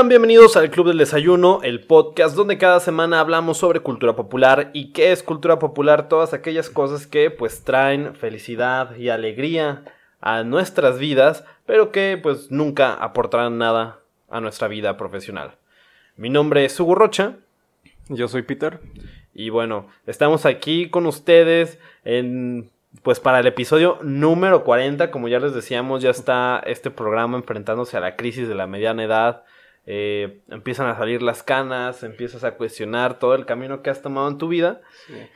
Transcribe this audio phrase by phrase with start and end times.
[0.00, 4.70] Sean bienvenidos al Club del Desayuno, el podcast donde cada semana hablamos sobre cultura popular
[4.72, 9.84] y qué es cultura popular, todas aquellas cosas que pues traen felicidad y alegría
[10.22, 13.98] a nuestras vidas, pero que pues nunca aportarán nada
[14.30, 15.56] a nuestra vida profesional.
[16.16, 17.34] Mi nombre es Hugo Rocha.
[18.08, 18.80] Yo soy Peter.
[19.34, 22.70] Y bueno, estamos aquí con ustedes en
[23.02, 27.98] pues para el episodio número 40, como ya les decíamos, ya está este programa enfrentándose
[27.98, 29.44] a la crisis de la mediana edad.
[29.92, 34.28] Eh, empiezan a salir las canas, empiezas a cuestionar todo el camino que has tomado
[34.28, 34.82] en tu vida.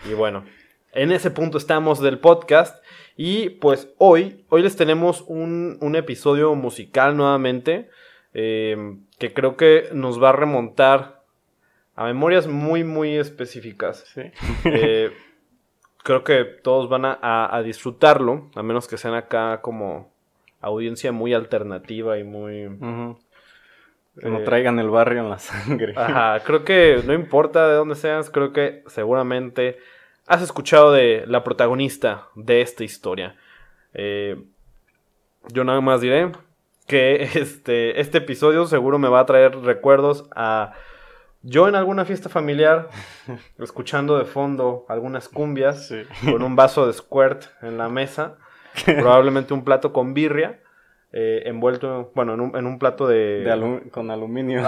[0.09, 0.45] Y bueno,
[0.93, 2.81] en ese punto estamos del podcast.
[3.17, 7.91] Y pues hoy, hoy les tenemos un, un episodio musical nuevamente.
[8.33, 11.25] Eh, que creo que nos va a remontar
[11.97, 14.05] a memorias muy, muy específicas.
[14.65, 15.11] Eh,
[16.05, 20.13] creo que todos van a, disfrutarlo, a menos que sean acá como
[20.61, 22.69] audiencia muy alternativa y muy...
[24.21, 25.95] Que no eh, traigan el barrio en la sangre.
[25.97, 29.79] Ajá, creo que no importa de dónde seas, creo que seguramente
[30.27, 33.37] has escuchado de la protagonista de esta historia.
[33.93, 34.43] Eh,
[35.53, 36.33] yo nada más diré
[36.87, 40.73] que este, este episodio seguro me va a traer recuerdos a
[41.47, 42.89] yo en alguna fiesta familiar,
[43.59, 45.93] escuchando de fondo algunas cumbias,
[46.25, 48.37] con un vaso de squirt en la mesa,
[48.87, 50.61] probablemente un plato con birria,
[51.17, 53.89] eh, envuelto, bueno, en un, plato de...
[53.93, 54.63] con aluminio.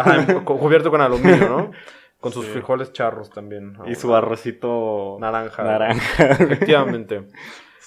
[0.44, 1.70] cubierto con aluminio, ¿no?
[2.20, 3.76] Con sus frijoles charros también.
[3.86, 5.62] Y su arrocito naranja.
[5.62, 6.24] Naranja.
[6.30, 7.24] Efectivamente.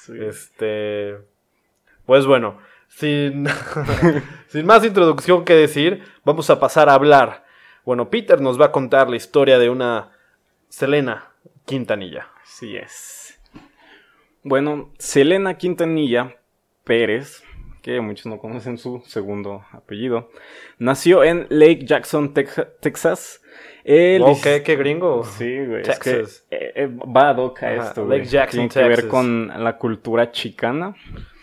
[0.09, 1.17] Este...
[2.05, 3.45] Pues bueno, sin,
[4.47, 7.43] sin más introducción que decir, vamos a pasar a hablar
[7.89, 10.11] bueno, Peter nos va a contar la historia de una
[10.67, 11.31] Selena
[11.65, 12.27] Quintanilla.
[12.43, 13.41] Sí es.
[14.43, 16.35] Bueno, Selena Quintanilla
[16.83, 17.43] Pérez,
[17.95, 20.29] que muchos no conocen su segundo apellido,
[20.77, 23.41] nació en Lake Jackson, Texas.
[24.21, 25.23] ok, qué gringo.
[25.23, 25.83] Sí, güey.
[25.83, 26.45] Texas.
[26.51, 30.95] Eh, eh, va a doca esto, Lake Jackson, Tiene que ver con la cultura chicana.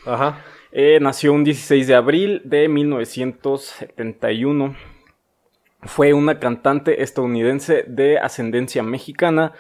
[0.05, 0.45] Ajá.
[0.73, 4.77] Eh, nació un 16 de abril de 1971
[5.83, 9.53] fue una cantante estadounidense de ascendencia mexicana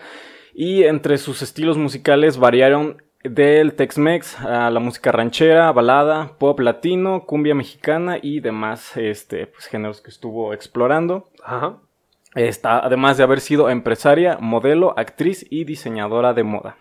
[0.54, 7.24] y entre sus estilos musicales variaron del Tex-Mex a la música ranchera, balada, pop latino,
[7.24, 11.28] cumbia mexicana y demás este, pues, géneros que estuvo explorando.
[11.44, 11.78] Ajá.
[12.64, 16.76] además de haber sido empresaria, modelo, actriz y diseñadora de moda.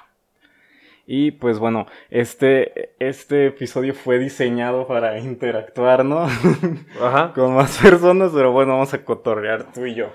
[1.08, 6.22] Y pues bueno, este, este episodio fue diseñado para interactuar, ¿no?
[7.02, 7.32] Ajá.
[7.36, 10.12] Con más personas, pero bueno, vamos a cotorrear tú y yo.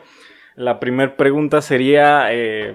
[0.57, 2.75] La primera pregunta sería, eh,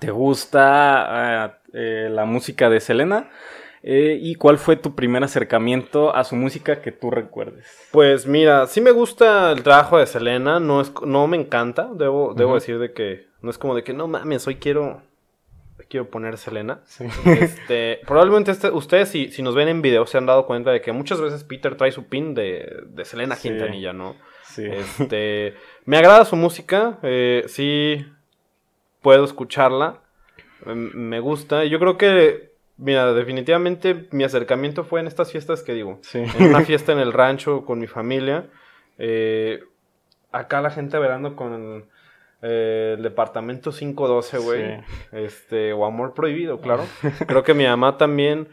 [0.00, 3.30] ¿te gusta eh, la música de Selena?
[3.86, 7.66] Eh, ¿Y cuál fue tu primer acercamiento a su música que tú recuerdes?
[7.92, 12.32] Pues mira, sí me gusta el trabajo de Selena, no, es, no me encanta, debo,
[12.32, 15.02] debo decir de que no es como de que no mames, hoy quiero
[15.90, 16.80] quiero poner Selena.
[17.26, 20.80] Este, probablemente este, ustedes, si, si, nos ven en video, se han dado cuenta de
[20.80, 24.16] que muchas veces Peter trae su pin de, de Selena Quintanilla, ¿no?
[24.44, 24.64] Sí.
[24.64, 28.06] Este, me agrada su música, eh, sí
[29.02, 30.00] puedo escucharla,
[30.66, 31.64] me gusta.
[31.64, 36.00] Yo creo que, mira, definitivamente mi acercamiento fue en estas fiestas que digo.
[36.12, 38.46] En una fiesta en el rancho con mi familia.
[38.98, 39.62] Eh,
[40.32, 41.86] acá la gente verando con
[42.42, 44.84] el departamento 512, güey.
[45.12, 46.84] Este, o Amor Prohibido, claro.
[47.26, 48.48] Creo que mi mamá también.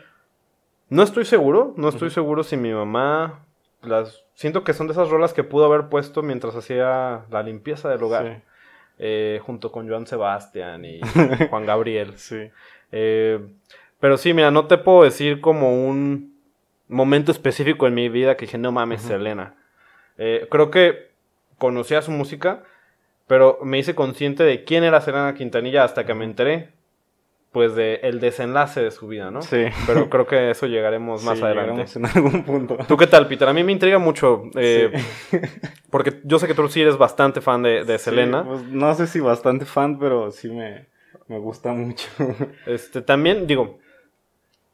[0.89, 3.45] No estoy seguro, no estoy seguro si mi mamá
[3.81, 7.89] las siento que son de esas rolas que pudo haber puesto mientras hacía la limpieza
[7.89, 8.41] del hogar.
[8.99, 10.99] Eh, junto con Joan Sebastián y
[11.49, 12.13] Juan Gabriel.
[12.17, 12.49] Sí.
[12.91, 13.39] Eh,
[13.99, 16.35] pero sí, mira, no te puedo decir como un
[16.87, 19.55] momento específico en mi vida que dije, no mames, Selena.
[20.17, 21.09] Eh, creo que
[21.57, 22.63] conocía su música,
[23.27, 26.69] pero me hice consciente de quién era Selena Quintanilla hasta que me enteré,
[27.51, 29.41] pues, de el desenlace de su vida, ¿no?
[29.41, 29.65] Sí.
[29.85, 31.85] Pero creo que eso llegaremos más adelante.
[31.95, 32.77] en algún punto.
[32.87, 33.47] ¿Tú qué tal, Peter?
[33.47, 34.91] A mí me intriga mucho, eh,
[35.89, 38.43] porque yo sé que tú sí eres bastante fan de, de Selena.
[38.45, 40.87] Pues, no sé si bastante fan, pero sí me,
[41.27, 42.07] me gusta mucho.
[42.65, 43.79] Este, también, digo,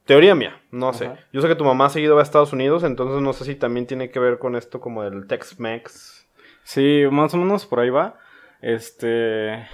[0.07, 1.12] Teoría mía, no sé.
[1.33, 3.85] Yo sé que tu mamá ha seguido a Estados Unidos, entonces no sé si también
[3.85, 6.25] tiene que ver con esto como el Tex-Mex.
[6.63, 8.18] Sí, más o menos por ahí va.
[8.62, 9.68] Este,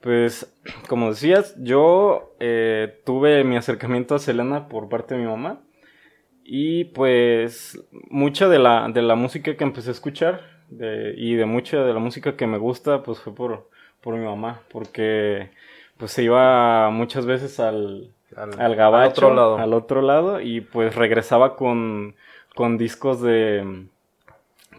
[0.00, 0.52] pues,
[0.88, 5.60] como decías, yo eh, tuve mi acercamiento a Selena por parte de mi mamá.
[6.44, 10.60] Y pues, mucha de la, de la música que empecé a escuchar
[11.16, 13.68] y de mucha de la música que me gusta, pues fue por,
[14.00, 14.62] por mi mamá.
[14.70, 15.50] Porque,
[15.96, 19.58] pues, se iba muchas veces al, al, gabacho, al otro, lado.
[19.58, 20.40] al otro lado.
[20.40, 22.16] Y pues regresaba con,
[22.54, 23.86] con discos de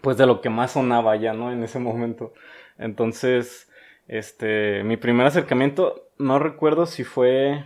[0.02, 1.50] pues de lo que más sonaba ya, ¿no?
[1.50, 2.34] En ese momento.
[2.76, 3.70] Entonces,
[4.12, 7.64] este, mi primer acercamiento, no recuerdo si fue,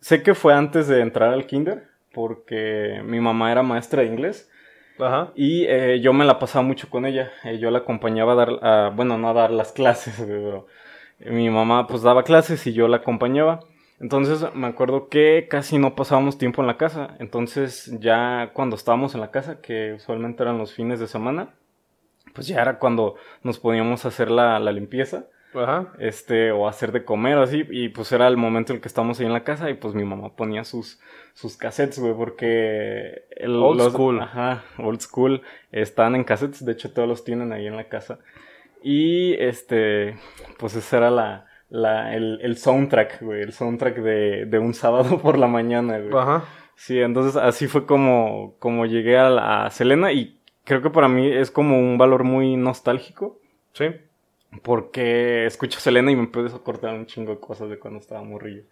[0.00, 4.50] sé que fue antes de entrar al kinder, porque mi mamá era maestra de inglés.
[4.98, 5.30] Ajá.
[5.34, 7.32] Y eh, yo me la pasaba mucho con ella.
[7.44, 10.66] Eh, yo la acompañaba a dar, bueno, no a dar las clases, pero
[11.18, 13.60] mi mamá pues daba clases y yo la acompañaba.
[14.00, 17.14] Entonces me acuerdo que casi no pasábamos tiempo en la casa.
[17.18, 21.50] Entonces ya cuando estábamos en la casa, que usualmente eran los fines de semana,
[22.34, 25.26] pues ya era cuando nos poníamos a hacer la, limpieza.
[25.54, 25.92] Ajá.
[25.98, 27.64] Este, o hacer de comer o así.
[27.70, 29.94] Y pues era el momento en el que estábamos ahí en la casa y pues
[29.94, 31.00] mi mamá ponía sus,
[31.34, 33.24] sus cassettes, güey, porque...
[33.36, 34.20] El, old school.
[34.20, 35.42] Ajá, old school.
[35.72, 38.20] Están en cassettes, de hecho todos los tienen ahí en la casa.
[38.82, 40.16] Y este,
[40.58, 45.18] pues esa era la, la, el, el soundtrack, güey, el soundtrack de, de un sábado
[45.22, 46.16] por la mañana, güey.
[46.16, 46.44] Ajá.
[46.76, 51.26] Sí, entonces así fue como, como llegué a, a Selena y creo que para mí
[51.26, 53.38] es como un valor muy nostálgico.
[53.72, 53.86] Sí.
[54.62, 58.62] Porque escucho Selena y me puedes acordar un chingo de cosas de cuando estaba morrillo.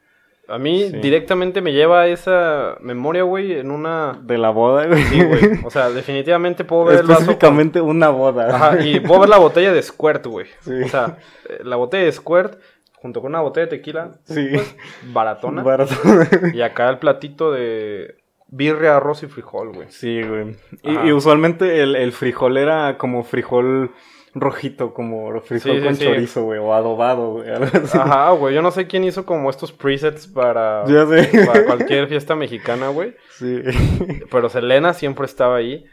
[0.48, 4.18] A mí directamente me lleva esa memoria, güey, en una...
[4.22, 5.02] De la boda, güey.
[5.04, 5.42] Sí, güey.
[5.62, 8.56] O sea, definitivamente puedo ver Específicamente una boda.
[8.56, 10.46] Ajá, y puedo ver la botella de Squirt, güey.
[10.60, 10.72] Sí.
[10.84, 11.18] O sea,
[11.50, 12.58] eh, la botella de Squirt
[12.94, 14.12] junto con una botella de tequila.
[14.24, 14.48] Sí.
[14.54, 14.76] Pues,
[15.12, 15.62] baratona.
[15.62, 16.28] Baratona.
[16.54, 18.16] Y acá el platito de
[18.48, 19.88] birria, arroz y frijol, güey.
[19.90, 20.56] Sí, güey.
[20.82, 23.92] Y, usualmente el, el frijol era como frijol
[24.34, 27.48] rojito, como frijol con chorizo, güey, o adobado, güey.
[27.92, 30.84] Ajá, güey, yo no sé quién hizo como estos presets para,
[31.46, 33.14] para cualquier fiesta mexicana, güey.
[33.30, 33.62] Sí.
[34.30, 35.84] Pero Selena siempre estaba ahí.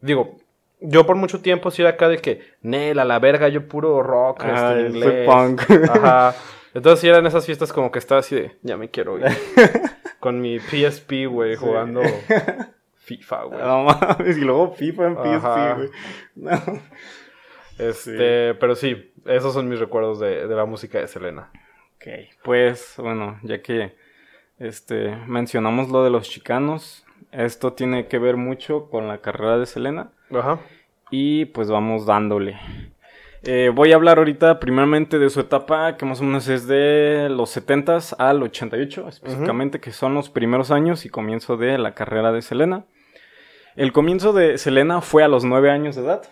[0.00, 0.36] Digo,
[0.80, 4.02] yo por mucho tiempo sí era acá de que, Nel, a la verga, yo puro
[4.02, 5.28] rock, ah, este, inglés.
[5.28, 5.62] punk.
[5.90, 6.34] Ajá.
[6.74, 9.26] Entonces sí eran esas fiestas como que estaba así de, ya me quiero ir.
[10.20, 12.00] Con mi PSP, güey, jugando
[12.96, 13.60] FIFA, güey.
[13.60, 15.90] No mames, y luego FIFA en PSP, güey.
[16.36, 16.80] No.
[17.78, 21.50] Este, pero sí, esos son mis recuerdos de, la música de Selena.
[21.96, 22.06] Ok,
[22.42, 23.96] pues bueno, ya que
[24.58, 29.66] este, mencionamos lo de los chicanos, esto tiene que ver mucho con la carrera de
[29.66, 30.10] Selena.
[30.32, 30.60] Ajá.
[31.10, 32.58] Y pues vamos dándole.
[33.44, 37.28] Eh, voy a hablar ahorita primeramente de su etapa, que más o menos es de
[37.28, 42.30] los 70s al 88, específicamente, que son los primeros años y comienzo de la carrera
[42.30, 42.84] de Selena.
[43.74, 46.22] El comienzo de Selena fue a los 9 años de edad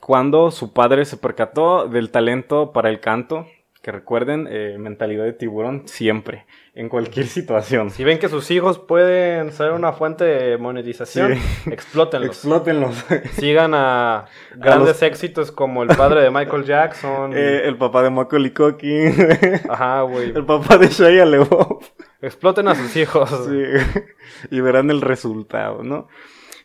[0.00, 3.46] cuando su padre se percató del talento para el canto,
[3.82, 7.90] que recuerden, eh, mentalidad de tiburón siempre, en cualquier situación.
[7.90, 11.32] Si ven que sus hijos pueden ser una fuente de monetización,
[11.70, 12.30] explótenlos.
[12.30, 13.04] Explótenlos.
[13.32, 17.32] Sigan a grandes éxitos como el padre de Michael Jackson.
[17.34, 19.14] Eh, el papá de Macaulay Culkin.
[19.68, 20.30] Ajá, güey.
[20.30, 21.88] El papá de Shia LeBeouf.
[22.20, 23.30] Exploten a sus hijos.
[23.48, 24.06] Sí.
[24.50, 26.08] Y verán el resultado, ¿no?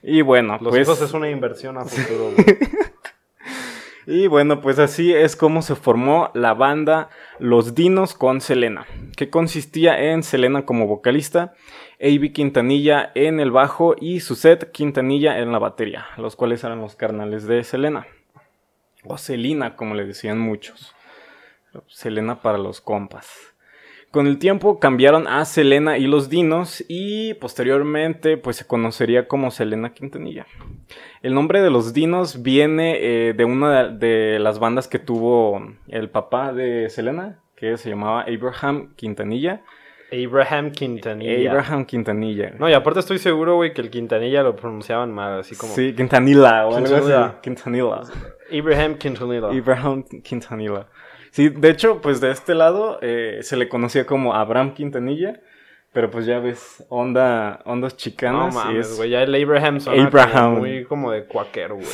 [0.04, 2.58] Y bueno, Los pues hijos es una inversión a futuro, güey.
[4.08, 7.10] Y bueno, pues así es como se formó la banda
[7.40, 8.86] Los Dinos con Selena,
[9.18, 11.54] que consistía en Selena como vocalista,
[12.00, 12.32] A.B.
[12.32, 17.48] Quintanilla en el bajo y Suset Quintanilla en la batería, los cuales eran los carnales
[17.48, 18.06] de Selena.
[19.06, 20.96] O Selena, como le decían muchos.
[21.88, 23.55] Selena para los compas.
[24.16, 29.52] Con el tiempo cambiaron a Selena y los Dinos y posteriormente pues se conocería como
[29.52, 30.48] Selena Quintanilla.
[31.22, 36.10] El nombre de los Dinos viene eh, de una de las bandas que tuvo el
[36.10, 39.64] papá de Selena, que se llamaba Abraham Quintanilla.
[40.14, 41.52] Abraham Quintanilla.
[41.52, 42.54] Abraham Quintanilla.
[42.58, 45.74] No, y aparte estoy seguro, güey, que el Quintanilla lo pronunciaban mal, así como...
[45.74, 47.38] Sí, Quintanilla o algo así.
[47.42, 48.00] Quintanilla.
[48.50, 49.48] Abraham Quintanilla.
[49.50, 50.88] Abraham Quintanilla.
[51.36, 55.42] Sí, de hecho, pues de este lado eh, se le conocía como Abraham Quintanilla.
[55.92, 58.56] Pero pues ya ves, onda, ondas chicanas.
[58.56, 60.60] No mames, güey, ya el Abraham suena Abraham.
[60.60, 61.88] muy como de cuaquero, güey.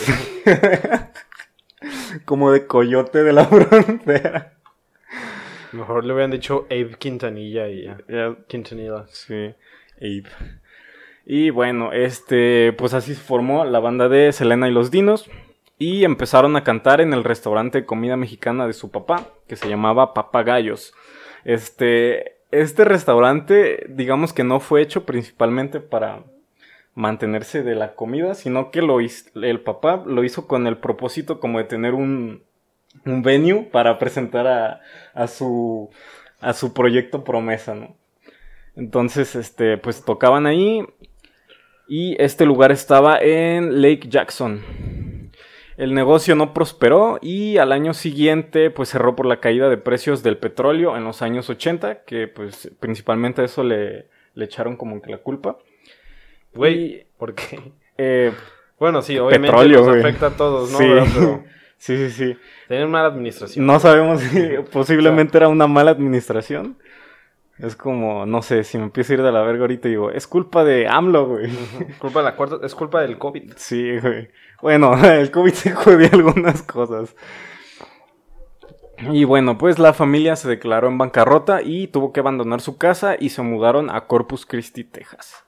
[2.26, 4.54] como de coyote de la frontera.
[5.72, 8.36] Mejor le hubieran dicho Abe Quintanilla y ya.
[8.48, 9.08] Quintanilla.
[9.08, 9.56] Sí,
[9.98, 10.30] Abe.
[11.26, 15.28] Y bueno, este, pues así se formó la banda de Selena y los Dinos
[15.82, 19.68] y empezaron a cantar en el restaurante de comida mexicana de su papá, que se
[19.68, 20.94] llamaba Papagayos.
[21.44, 26.24] Este, este restaurante, digamos que no fue hecho principalmente para
[26.94, 31.58] mantenerse de la comida, sino que lo el papá lo hizo con el propósito como
[31.58, 32.44] de tener un,
[33.08, 34.82] un venue para presentar a,
[35.16, 35.90] a su
[36.42, 37.96] a su proyecto promesa, ¿no?
[38.76, 40.86] Entonces, este, pues tocaban ahí
[41.88, 45.01] y este lugar estaba en Lake Jackson.
[45.82, 50.22] El negocio no prosperó y al año siguiente pues cerró por la caída de precios
[50.22, 55.10] del petróleo en los años 80, que pues principalmente eso le, le echaron como que
[55.10, 55.58] la culpa.
[56.54, 57.74] Güey, ¿por qué?
[57.98, 58.32] Eh,
[58.78, 60.78] Bueno, sí, obviamente Petróleo, nos afecta a todos, ¿no?
[60.78, 60.86] Sí.
[61.78, 62.38] sí, sí, sí.
[62.68, 63.66] Tienen mala administración.
[63.66, 66.78] No sabemos si posiblemente era una mala administración.
[67.58, 70.10] Es como, no sé, si me empiezo a ir de la verga ahorita y digo,
[70.12, 71.50] es culpa de AMLO, güey.
[72.00, 73.54] Culpa de la cuarta, es culpa del COVID.
[73.56, 74.30] Sí, güey.
[74.62, 77.16] Bueno, el COVID se jodió algunas cosas.
[79.10, 83.16] Y bueno, pues la familia se declaró en bancarrota y tuvo que abandonar su casa
[83.20, 85.44] y se mudaron a Corpus Christi, Texas.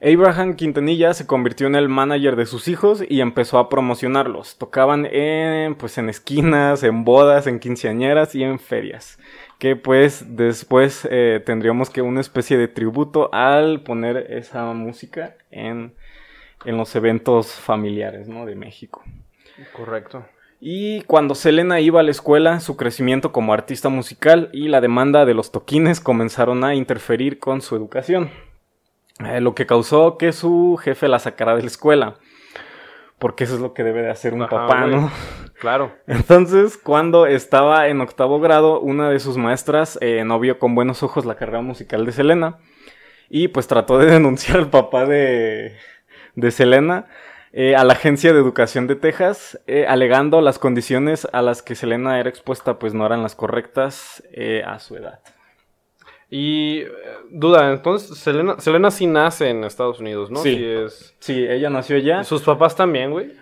[0.00, 4.56] Abraham Quintanilla se convirtió en el manager de sus hijos y empezó a promocionarlos.
[4.56, 9.18] Tocaban en, pues, en esquinas, en bodas, en quinceañeras y en ferias.
[9.58, 15.94] Que pues después eh, tendríamos que una especie de tributo al poner esa música en,
[16.64, 18.46] en los eventos familiares, ¿no?
[18.46, 19.02] De México.
[19.72, 20.24] Correcto.
[20.60, 25.24] Y cuando Selena iba a la escuela, su crecimiento como artista musical y la demanda
[25.24, 28.30] de los toquines comenzaron a interferir con su educación.
[29.24, 32.16] Eh, lo que causó que su jefe la sacara de la escuela.
[33.18, 35.10] Porque eso es lo que debe de hacer un papá, ¿no?
[35.60, 35.92] Claro.
[36.06, 41.02] Entonces, cuando estaba en octavo grado, una de sus maestras eh, no vio con buenos
[41.02, 42.58] ojos la carrera musical de Selena.
[43.28, 45.76] Y pues trató de denunciar al papá de,
[46.38, 47.06] de Selena
[47.52, 51.74] eh, a la Agencia de Educación de Texas, eh, alegando las condiciones a las que
[51.74, 55.20] Selena era expuesta, pues no eran las correctas eh, a su edad.
[56.30, 56.82] Y
[57.30, 60.40] duda, entonces Selena, Selena sí nace en Estados Unidos, ¿no?
[60.40, 61.16] Sí, es...
[61.20, 62.22] sí ella nació allá.
[62.22, 63.32] ¿Sus papás también, güey?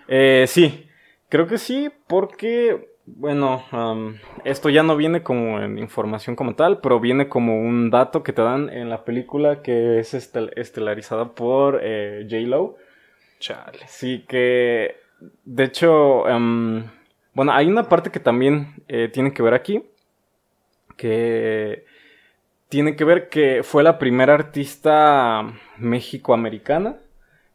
[0.47, 0.87] sí,
[1.27, 3.61] creo que sí, porque, bueno,
[4.45, 8.31] esto ya no viene como en información como tal, pero viene como un dato que
[8.31, 12.37] te dan en la película que es estelarizada por J.
[13.39, 13.79] Chale.
[13.87, 14.97] Sí, que
[15.45, 16.89] de hecho, em,
[17.33, 19.83] bueno, hay una parte que también eh, tiene que ver aquí,
[20.95, 21.85] que
[22.69, 26.97] tiene que ver que fue la primera artista mexicoamericana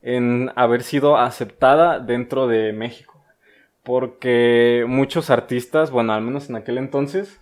[0.02, 3.22] en haber sido aceptada dentro de México.
[3.82, 7.40] Porque muchos artistas, bueno, al menos en aquel entonces,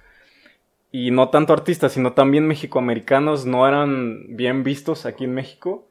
[0.91, 5.90] y no tanto artistas, sino también mexicoamericanos, no eran bien vistos aquí en México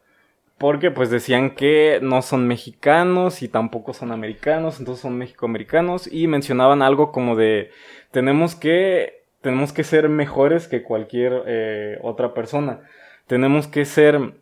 [0.59, 6.27] porque pues decían que no son mexicanos y tampoco son americanos, entonces son mexicoamericanos y
[6.27, 7.71] mencionaban algo como de
[8.11, 12.81] tenemos que tenemos que ser mejores que cualquier eh, otra persona,
[13.25, 14.33] tenemos que ser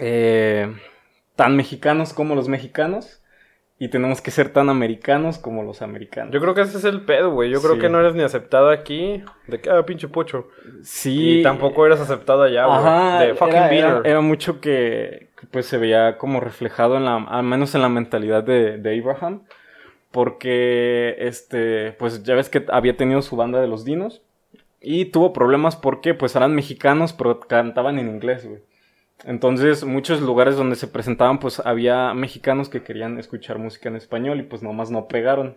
[0.00, 0.74] eh,
[1.36, 3.21] tan mexicanos como los mexicanos
[3.82, 6.32] y tenemos que ser tan americanos como los americanos.
[6.32, 7.50] Yo creo que ese es el pedo, güey.
[7.50, 9.24] Yo creo que no eres ni aceptado aquí.
[9.48, 10.46] De que, ah, pinche pocho.
[10.84, 11.40] Sí.
[11.40, 13.26] Y tampoco eres aceptado allá, güey.
[13.26, 17.74] De fucking era, era, mucho que, pues se veía como reflejado en la, al menos
[17.74, 19.42] en la mentalidad de, de Abraham.
[20.12, 24.22] Porque, este, pues ya ves que había tenido su banda de los dinos.
[24.80, 28.60] Y tuvo problemas porque, pues eran mexicanos, pero cantaban en inglés, güey.
[29.24, 34.40] Entonces, muchos lugares donde se presentaban, pues había mexicanos que querían escuchar música en español
[34.40, 35.56] y pues nomás no pegaron.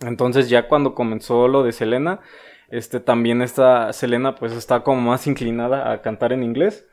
[0.00, 2.20] Entonces, ya cuando comenzó lo de Selena,
[2.70, 6.86] este también esta Selena pues está como más inclinada a cantar en inglés.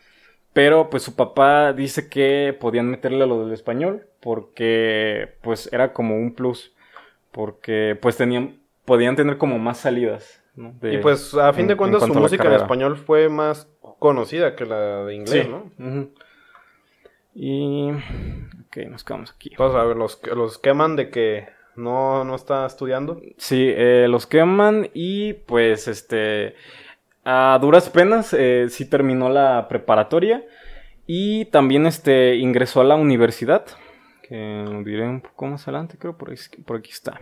[0.54, 5.94] Pero pues su papá dice que podían meterle a lo del español porque pues era
[5.94, 6.74] como un plus.
[7.32, 10.44] Porque pues tenían, podían tener como más salidas.
[10.82, 13.68] Y pues a fin de cuentas su música en español fue más
[14.00, 15.72] conocida que la de inglés, ¿no?
[17.34, 17.92] Y.
[17.92, 19.52] Ok, nos quedamos aquí.
[19.58, 23.22] Vamos a ver, los, los queman de que no, no está estudiando.
[23.38, 26.56] Sí, eh, los queman y pues este.
[27.24, 30.46] A duras penas eh, sí terminó la preparatoria
[31.06, 33.66] y también este ingresó a la universidad.
[34.24, 36.34] Que lo diré un poco más adelante, creo, por,
[36.66, 37.20] por aquí está.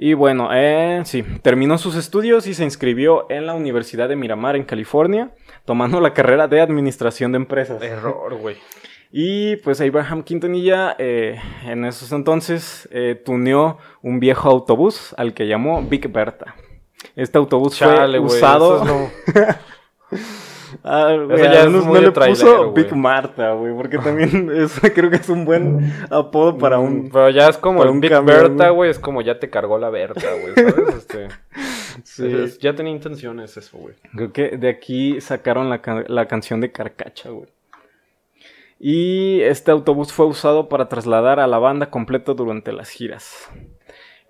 [0.00, 4.54] Y bueno, eh, sí, terminó sus estudios y se inscribió en la Universidad de Miramar
[4.54, 5.32] en California,
[5.64, 7.82] tomando la carrera de Administración de Empresas.
[7.82, 8.56] Error, güey.
[9.10, 15.48] Y pues Abraham Quintanilla eh, en esos entonces eh, tuneó un viejo autobús al que
[15.48, 16.54] llamó Big Berta.
[17.16, 19.10] Este autobús fue usado...
[20.84, 25.28] Ah, Eso ya no, le puso Big Marta, güey, porque también eso creo que es
[25.28, 27.04] un buen apodo para un.
[27.04, 29.90] Mm, pero ya es como el Big Berta, güey, es como ya te cargó la
[29.90, 30.94] Berta, güey, ¿sabes?
[30.96, 31.28] Este,
[32.04, 32.58] sí.
[32.60, 33.94] ya tenía intenciones eso, güey.
[34.14, 37.48] Creo que de aquí sacaron la, la canción de Carcacha, güey.
[38.80, 43.50] Y este autobús fue usado para trasladar a la banda completa durante las giras.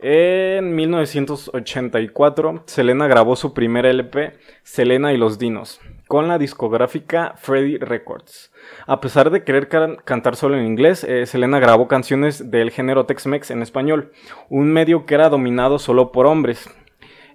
[0.00, 7.78] En 1984, Selena grabó su primer LP, Selena y los Dinos, con la discográfica Freddy
[7.78, 8.52] Records.
[8.86, 9.68] A pesar de querer
[10.04, 14.12] cantar solo en inglés, eh, Selena grabó canciones del género Tex-Mex en español,
[14.48, 16.70] un medio que era dominado solo por hombres.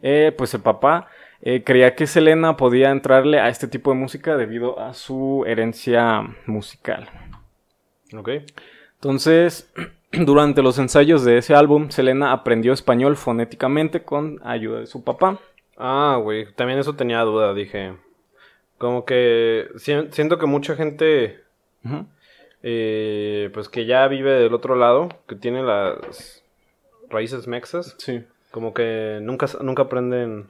[0.01, 1.08] Eh, pues el papá
[1.41, 6.22] eh, creía que Selena podía entrarle a este tipo de música debido a su herencia
[6.46, 7.10] musical.
[8.15, 8.29] Ok.
[8.96, 9.70] Entonces,
[10.25, 15.39] durante los ensayos de ese álbum, Selena aprendió español fonéticamente con ayuda de su papá.
[15.77, 17.96] Ah, güey, también eso tenía duda, dije.
[18.77, 21.41] Como que siento que mucha gente,
[22.62, 26.43] eh, pues que ya vive del otro lado, que tiene las
[27.10, 28.24] raíces mexas, sí.
[28.51, 30.50] como que nunca, nunca aprenden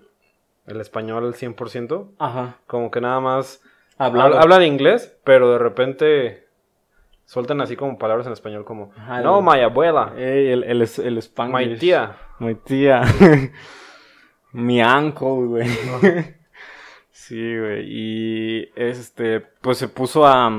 [0.66, 2.10] el español al 100%.
[2.18, 2.58] Ajá.
[2.68, 3.62] Como que nada más
[3.98, 6.43] hablan inglés, pero de repente
[7.26, 8.92] sueltan así como palabras en español como,
[9.24, 10.14] no, mi abuela.
[10.18, 12.18] el, el, el, Mi tía.
[12.40, 13.02] Mi tía.
[14.52, 15.68] mi uncle, güey.
[17.12, 17.86] sí, güey.
[17.88, 20.52] Y este, pues se puso a,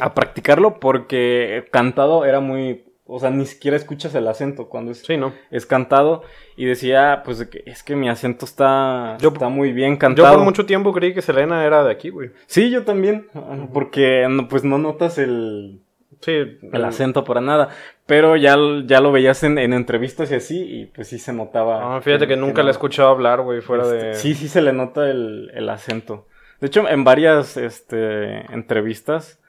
[0.00, 4.98] a practicarlo porque cantado era muy o sea, ni siquiera escuchas el acento cuando es,
[4.98, 5.32] sí, ¿no?
[5.50, 6.22] es cantado.
[6.56, 10.28] Y decía, pues, es que mi acento está, está muy bien cantado.
[10.28, 12.30] Yo por mucho tiempo creí que Selena era de aquí, güey.
[12.46, 13.28] Sí, yo también.
[13.72, 15.80] Porque, pues, no notas el...
[16.20, 16.58] Sí.
[16.72, 17.68] El acento para nada.
[18.06, 21.96] Pero ya, ya lo veías en, entrevistas y así, y pues sí se notaba.
[21.96, 24.14] Ah, fíjate que, nunca le he escuchado hablar, güey, fuera este, de...
[24.14, 26.26] Sí, sí se le nota el, el acento.
[26.60, 29.40] De hecho, en varias este, entrevistas,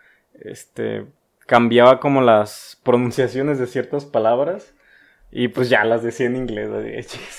[0.41, 1.05] este,
[1.47, 4.75] cambiaba como las pronunciaciones de ciertas palabras
[5.31, 6.69] y pues ya las decía en inglés.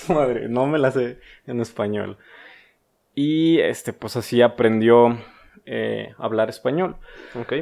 [0.08, 2.18] madre, no me las sé en español.
[3.14, 5.18] Y este, pues así aprendió
[5.66, 6.96] eh, a hablar español.
[7.34, 7.52] Ok.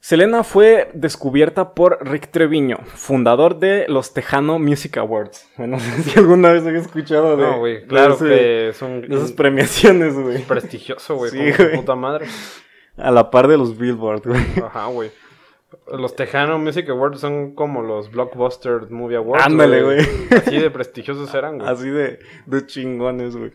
[0.00, 5.48] Selena fue descubierta por Rick Treviño, fundador de los Tejano Music Awards.
[5.56, 9.30] Bueno, no sé si alguna vez he escuchado de, no, güey, claro que son esas
[9.30, 10.42] premiaciones, güey.
[10.42, 12.26] Prestigioso, güey, sí, puta madre.
[12.96, 14.42] A la par de los Billboard, güey.
[14.64, 15.12] Ajá, güey.
[15.92, 19.46] Los Tejano Music Awards son como los Blockbuster Movie Awards.
[19.46, 20.00] Ándale, güey.
[20.30, 21.70] Así de prestigiosos eran, güey.
[21.70, 23.52] Así de, de chingones, güey.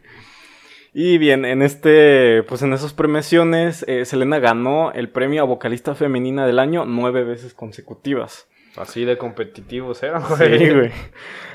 [0.94, 5.94] Y bien, en este, pues en esas premiaciones, eh, Selena ganó el premio a vocalista
[5.94, 8.48] femenina del año nueve veces consecutivas.
[8.76, 10.58] Así de competitivos eran, güey.
[10.60, 10.92] Sí, güey.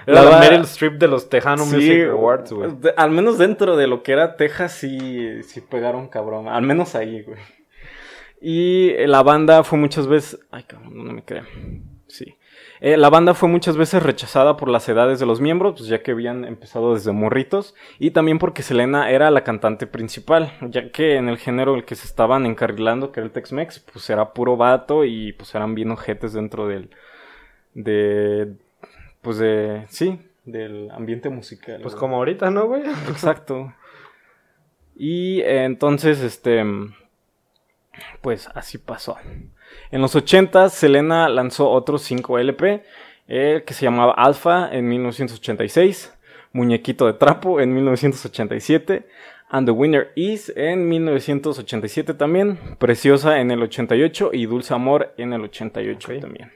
[0.06, 2.70] Era la, Meryl Streep de los Tejano Music Awards, güey.
[2.96, 6.48] Al menos dentro de lo que era Texas, sí, sí pegaron cabrón.
[6.48, 7.38] Al menos ahí, güey.
[8.44, 10.40] Y la banda fue muchas veces...
[10.50, 11.44] Ay, cabrón, no me creo.
[12.08, 12.34] Sí.
[12.80, 16.02] Eh, la banda fue muchas veces rechazada por las edades de los miembros, pues ya
[16.02, 21.14] que habían empezado desde morritos, y también porque Selena era la cantante principal, ya que
[21.14, 24.56] en el género el que se estaban encarrilando, que era el Tex-Mex, pues era puro
[24.56, 26.90] vato y pues eran bien ojetes dentro del...
[27.74, 28.54] de...
[29.20, 29.84] pues de...
[29.86, 31.80] sí, del ambiente musical.
[31.80, 32.82] Pues como ahorita, ¿no, güey?
[33.08, 33.72] Exacto.
[34.96, 36.64] Y eh, entonces, este
[38.20, 39.16] pues así pasó.
[39.90, 42.82] En los 80 Selena lanzó otro 5 LP
[43.26, 46.12] que se llamaba Alpha en 1986,
[46.52, 49.06] Muñequito de Trapo en 1987,
[49.48, 55.32] And the Winner Is en 1987 también, Preciosa en el 88 y Dulce Amor en
[55.32, 56.52] el 88 también.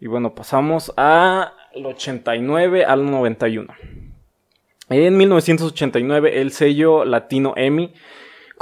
[0.00, 3.74] Y bueno, pasamos al 89 al 91.
[4.90, 7.94] En 1989 el sello latino EMI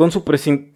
[0.02, 0.24] con su,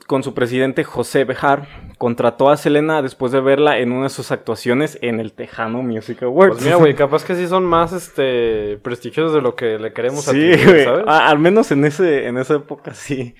[0.06, 1.66] con su presidente José Bejar,
[1.98, 6.22] contrató a Selena después de verla en una de sus actuaciones en el Tejano Music
[6.22, 6.52] Awards.
[6.54, 10.28] Pues mira, güey, capaz que sí son más este prestigiosos de lo que le queremos
[10.28, 11.04] a ti, ¿sabes?
[11.08, 13.34] al menos en ese en esa época sí.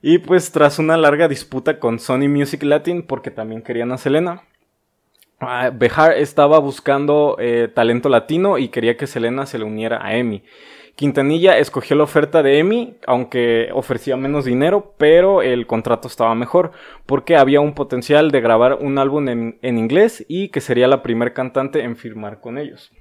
[0.00, 4.44] Y pues tras una larga disputa con Sony Music Latin porque también querían a Selena,
[5.40, 10.16] ah, Bejar estaba buscando eh, talento latino y quería que Selena se le uniera a
[10.16, 10.42] Emmy.
[10.96, 16.72] Quintanilla escogió la oferta de Emmy, aunque ofrecía menos dinero, pero el contrato estaba mejor,
[17.06, 21.32] porque había un potencial de grabar un álbum en, inglés y que sería la primer
[21.32, 22.92] cantante en firmar con ellos.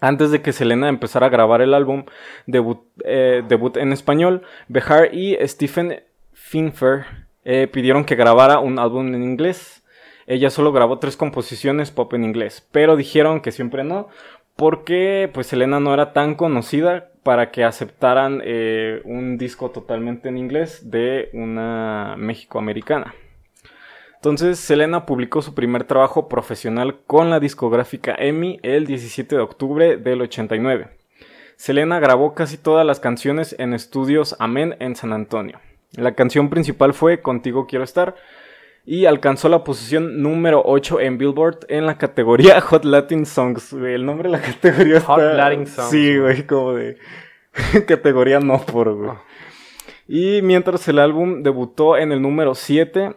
[0.00, 2.04] Antes de que Selena empezara a grabar el álbum
[2.46, 7.06] debut, eh, debut en español, Behar y Stephen Finfer
[7.44, 9.82] eh, pidieron que grabara un álbum en inglés.
[10.26, 14.08] Ella solo grabó tres composiciones pop en inglés, pero dijeron que siempre no,
[14.60, 20.36] porque pues Selena no era tan conocida para que aceptaran eh, un disco totalmente en
[20.36, 23.14] inglés de una México-americana.
[24.16, 29.96] Entonces Selena publicó su primer trabajo profesional con la discográfica EMI el 17 de octubre
[29.96, 30.88] del 89.
[31.56, 35.58] Selena grabó casi todas las canciones en estudios Amén en San Antonio.
[35.92, 38.14] La canción principal fue Contigo quiero estar,
[38.84, 43.72] y alcanzó la posición número 8 en Billboard en la categoría Hot Latin Songs.
[43.72, 45.90] El nombre de la categoría Hot Latin Songs.
[45.90, 46.98] Sí, güey, como de
[47.86, 49.10] categoría no por, güey.
[49.10, 49.22] Ah.
[50.08, 53.14] Y mientras el álbum debutó en el número 7,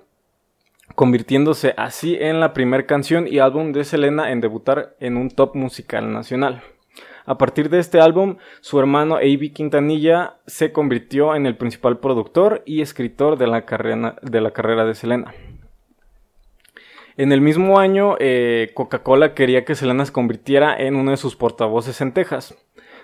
[0.93, 5.55] convirtiéndose así en la primera canción y álbum de Selena en debutar en un top
[5.55, 6.61] musical nacional.
[7.25, 9.51] A partir de este álbum, su hermano A.B.
[9.53, 15.33] Quintanilla se convirtió en el principal productor y escritor de la carrera de, Selena.
[17.15, 21.35] En el mismo año, eh, Coca-Cola quería que Selena se convirtiera en uno de sus
[21.35, 22.55] portavoces en Texas.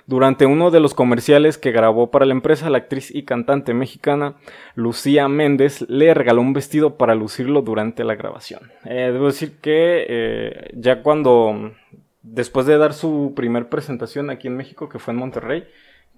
[0.10, 4.38] Durante uno de los comerciales que grabó para la empresa, la actriz y cantante mexicana
[4.73, 8.71] Lucía Méndez le regaló un vestido para lucirlo durante la grabación.
[8.86, 11.73] Eh, debo decir que eh, ya cuando,
[12.21, 15.67] después de dar su primer presentación aquí en México, que fue en Monterrey,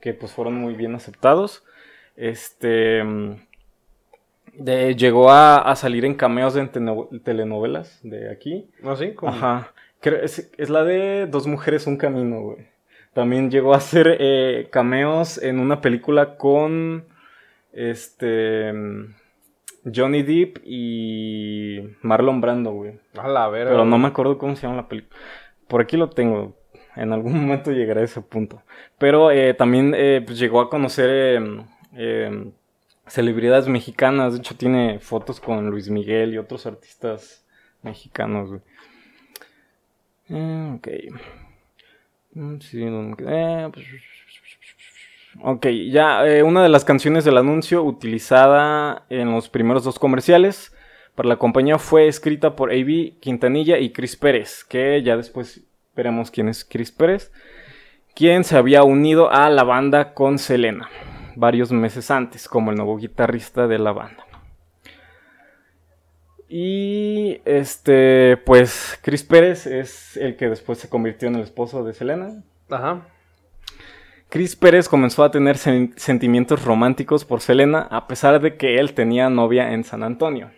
[0.01, 1.63] que pues fueron muy bien aceptados,
[2.15, 3.03] este
[4.95, 6.69] llegó a, salir en cameos en
[7.23, 8.69] telenovelas de aquí.
[8.83, 9.13] ¿Ah, sí?
[9.23, 9.73] Ajá.
[10.01, 12.67] Es, es, la de Dos Mujeres, Un Camino, güey.
[13.13, 17.05] También llegó a hacer eh, cameos en una película con
[17.73, 18.73] este
[19.93, 22.93] Johnny Depp y Marlon Brando, güey.
[23.17, 23.71] A la verga.
[23.71, 25.19] Pero no me acuerdo cómo se llama la película.
[25.71, 26.53] Por aquí lo tengo.
[26.97, 28.61] En algún momento llegaré a ese punto.
[28.97, 32.51] Pero eh, también eh, pues llegó a conocer em, em,
[33.07, 34.33] celebridades mexicanas.
[34.33, 37.45] De hecho, tiene fotos con Luis Miguel y otros artistas
[37.83, 38.61] mexicanos, güey.
[40.75, 40.87] ok.
[42.33, 42.57] Mm,
[43.27, 43.85] eh, pues,
[45.41, 50.73] ok, ya eh, una de las canciones del anuncio utilizada en los primeros dos comerciales
[51.15, 53.15] para la compañía fue escrita por A.B.
[53.19, 55.61] Quintanilla y Chris Pérez, que ya después
[55.95, 57.31] veremos quién es Chris Pérez,
[58.15, 60.89] quien se había unido a la banda con Selena
[61.35, 64.25] varios meses antes como el nuevo guitarrista de la banda.
[66.47, 71.93] Y este, pues Chris Pérez es el que después se convirtió en el esposo de
[71.93, 72.43] Selena.
[72.69, 73.07] Ajá.
[74.27, 79.29] Chris Pérez comenzó a tener sentimientos románticos por Selena a pesar de que él tenía
[79.29, 80.51] novia en San Antonio.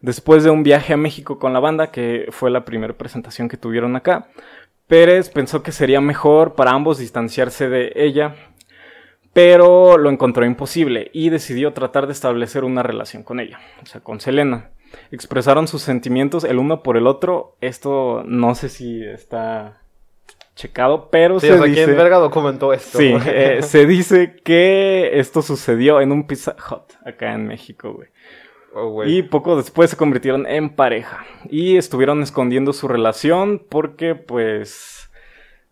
[0.00, 3.56] Después de un viaje a México con la banda, que fue la primera presentación que
[3.56, 4.28] tuvieron acá,
[4.86, 8.34] Pérez pensó que sería mejor para ambos distanciarse de ella,
[9.32, 14.00] pero lo encontró imposible y decidió tratar de establecer una relación con ella, o sea,
[14.00, 14.70] con Selena
[15.10, 17.56] expresaron sus sentimientos el uno por el otro.
[17.60, 19.82] Esto no sé si está
[20.54, 21.72] checado, pero se dice...
[21.72, 22.98] ¿quién verga documentó esto?
[22.98, 28.08] Sí, eh, se dice que esto sucedió en un Pizza Hut acá en México, güey.
[28.74, 31.24] Oh, y poco después se convirtieron en pareja.
[31.48, 35.10] Y estuvieron escondiendo su relación porque, pues,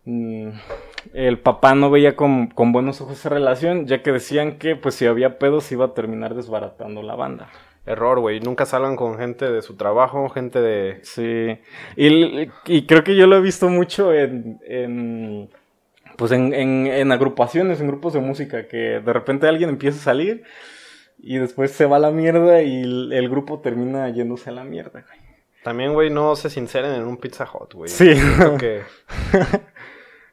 [0.05, 0.49] mm,
[1.13, 4.95] el papá no veía con, con, buenos ojos esa relación, ya que decían que, pues,
[4.95, 7.49] si había pedos iba a terminar desbaratando la banda
[7.87, 8.39] error, güey.
[8.39, 10.99] Nunca salgan con gente de su trabajo, gente de...
[11.03, 11.57] Sí.
[11.95, 12.47] Y,
[12.85, 14.59] creo que yo lo he visto mucho en...
[14.67, 15.49] en
[16.17, 20.43] pues en, en, agrupaciones, en grupos de música, que de repente alguien empieza a salir
[21.19, 25.03] y después se va a la mierda y el, grupo termina yéndose a la mierda,
[25.07, 25.19] güey.
[25.63, 27.89] También, güey, no se sinceren en un Pizza Hut, güey.
[27.89, 28.13] Sí.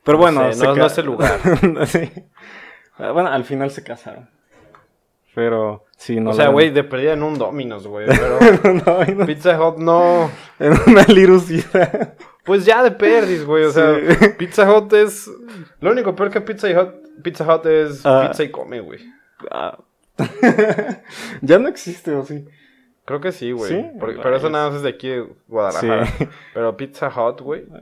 [0.05, 1.41] Pero bueno, no, no, es el lugar.
[1.87, 2.11] sí.
[2.99, 4.31] Bueno, al final se casaron.
[5.35, 6.31] Pero sí, no.
[6.31, 8.07] O sea, güey, de perdida en un Domino's, güey.
[8.07, 8.39] Pero
[9.27, 10.31] Pizza Hut no.
[10.61, 12.15] En una lirucida.
[12.45, 13.65] Pues ya de perdis, güey.
[13.65, 13.99] O sea,
[14.39, 15.29] Pizza Hut es.
[15.81, 18.29] Lo único peor que Pizza Hut, Pizza Hut es ah.
[18.29, 19.01] pizza y come, güey.
[19.51, 19.77] Ah.
[21.43, 22.45] ya no existe, ¿o sí?
[23.05, 23.71] Creo que sí, güey.
[23.71, 23.87] ¿Sí?
[24.01, 26.09] pero eso nada más es de aquí de Guadalajara.
[26.55, 27.65] Pero Pizza Hut, güey.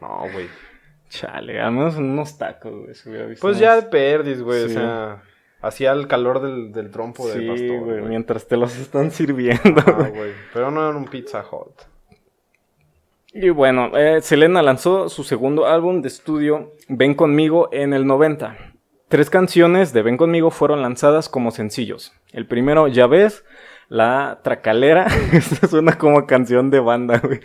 [0.00, 0.48] No, güey.
[1.08, 2.72] Chale, al menos unos tacos,
[3.04, 3.36] güey.
[3.40, 4.64] Pues ya de perdis, güey.
[4.64, 5.22] O sea.
[5.62, 7.80] Hacía el calor del, del trompo de pastor.
[7.80, 9.82] güey, mientras te los están sirviendo.
[9.86, 10.32] Ah, güey.
[10.52, 11.82] Pero no en un Pizza Hut.
[13.32, 18.75] Y bueno, eh, Selena lanzó su segundo álbum de estudio, Ven conmigo, en el 90.
[19.08, 22.12] Tres canciones de Ven conmigo fueron lanzadas como sencillos.
[22.32, 23.44] El primero, Ya ves,
[23.88, 25.06] La Tracalera.
[25.32, 27.38] Esta suena como canción de banda, güey.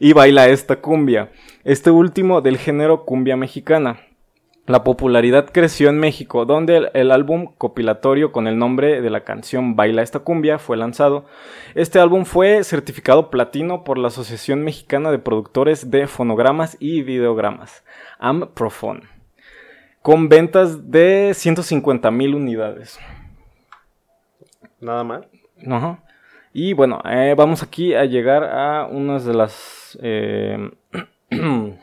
[0.00, 1.30] Y Baila esta cumbia.
[1.64, 4.00] Este último del género cumbia mexicana.
[4.66, 9.76] La popularidad creció en México, donde el, álbum compilatorio con el nombre de la canción
[9.76, 11.26] Baila esta cumbia fue lanzado.
[11.74, 17.84] Este álbum fue certificado platino por la Asociación Mexicana de Productores de Fonogramas y Videogramas,
[18.18, 19.02] AMPROFON,
[20.06, 22.96] con ventas de 150 mil unidades.
[24.80, 25.26] Nada mal.
[25.68, 26.00] Ajá.
[26.52, 30.70] Y bueno, eh, vamos aquí a llegar a unas de las eh,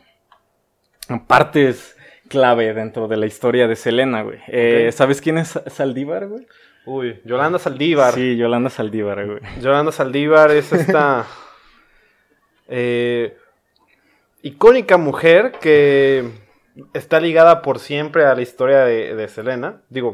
[1.28, 1.98] partes
[2.30, 4.40] clave dentro de la historia de Selena, güey.
[4.48, 6.48] Eh, ¿Sabes quién es Saldívar, güey?
[6.86, 8.14] Uy, Yolanda Saldívar.
[8.14, 9.40] Sí, Yolanda Saldívar, güey.
[9.60, 11.28] Yolanda Saldívar es esta
[14.44, 16.42] icónica mujer que
[16.94, 19.82] está ligada por siempre a la historia de, Selena.
[19.90, 20.12] Digo,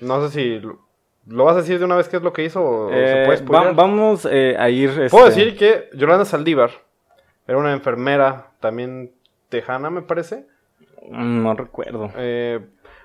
[0.00, 0.60] no sé si
[1.26, 3.38] lo, vas a decir de una vez qué es lo que hizo o se puede
[3.38, 5.08] eh, Vamos a ir...
[5.10, 6.70] Puedo este decir que Yolanda Saldívar
[7.46, 9.12] era una enfermera también
[9.48, 10.46] tejana, me parece
[11.10, 12.10] no recuerdo.
[12.16, 12.60] Eh,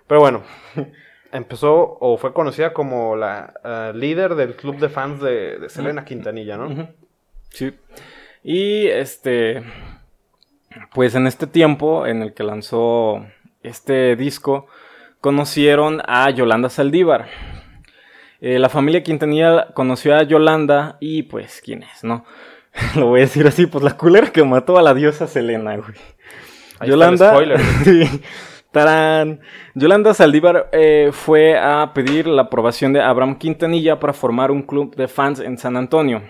[0.07, 0.43] pero bueno,
[1.31, 6.89] empezó o fue conocida como la líder del club de fans de, Selena Quintanilla, ¿no?
[7.49, 7.73] Sí.
[8.43, 9.63] Y este,
[10.93, 13.25] pues en este tiempo en el que lanzó
[13.63, 14.67] este disco,
[15.19, 17.27] conocieron a Yolanda Saldívar.
[18.39, 22.25] Eh, la familia Quintanilla conoció a Yolanda y pues, ¿quién es, no?
[22.95, 25.93] Lo voy a decir así, pues la culera que mató a la diosa Selena, güey.
[26.85, 27.37] Yolanda.
[28.71, 29.41] Tarán.
[29.75, 34.95] Yolanda Saldívar eh, fue a pedir la aprobación de Abraham Quintanilla para formar un club
[34.95, 36.23] de fans en San Antonio.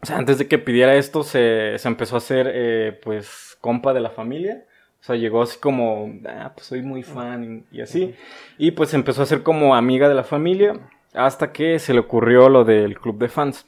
[0.00, 4.00] O sea, antes de que pidiera esto, se, empezó a hacer, eh, pues, compa de
[4.00, 4.66] la familia.
[5.00, 8.14] O sea, llegó así como, ah, pues soy muy fan y, así.
[8.58, 10.74] Y pues empezó a ser como amiga de la familia
[11.14, 13.66] hasta que se le ocurrió lo del club de fans.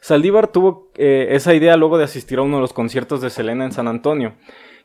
[0.00, 3.64] Saldívar tuvo eh, esa idea luego de asistir a uno de los conciertos de Selena
[3.64, 4.34] en San Antonio.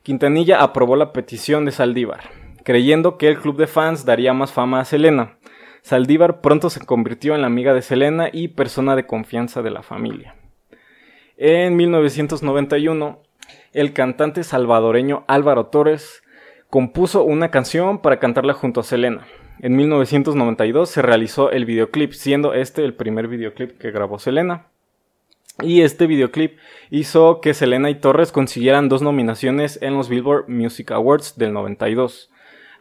[0.03, 2.29] Quintanilla aprobó la petición de Saldívar,
[2.63, 5.39] creyendo que el club de fans daría más fama a Selena.
[5.81, 9.81] Saldívar pronto se convirtió en la amiga de Selena y persona de confianza de la
[9.81, 10.35] familia.
[11.37, 13.23] En 1991,
[13.73, 16.23] el cantante salvadoreño Álvaro Torres
[16.69, 19.25] compuso una canción para cantarla junto a Selena.
[19.59, 24.67] En 1992 se realizó el videoclip, siendo este el primer videoclip que grabó Selena.
[25.61, 26.57] Y este videoclip
[26.89, 32.29] hizo que Selena y Torres consiguieran dos nominaciones en los Billboard Music Awards del 92.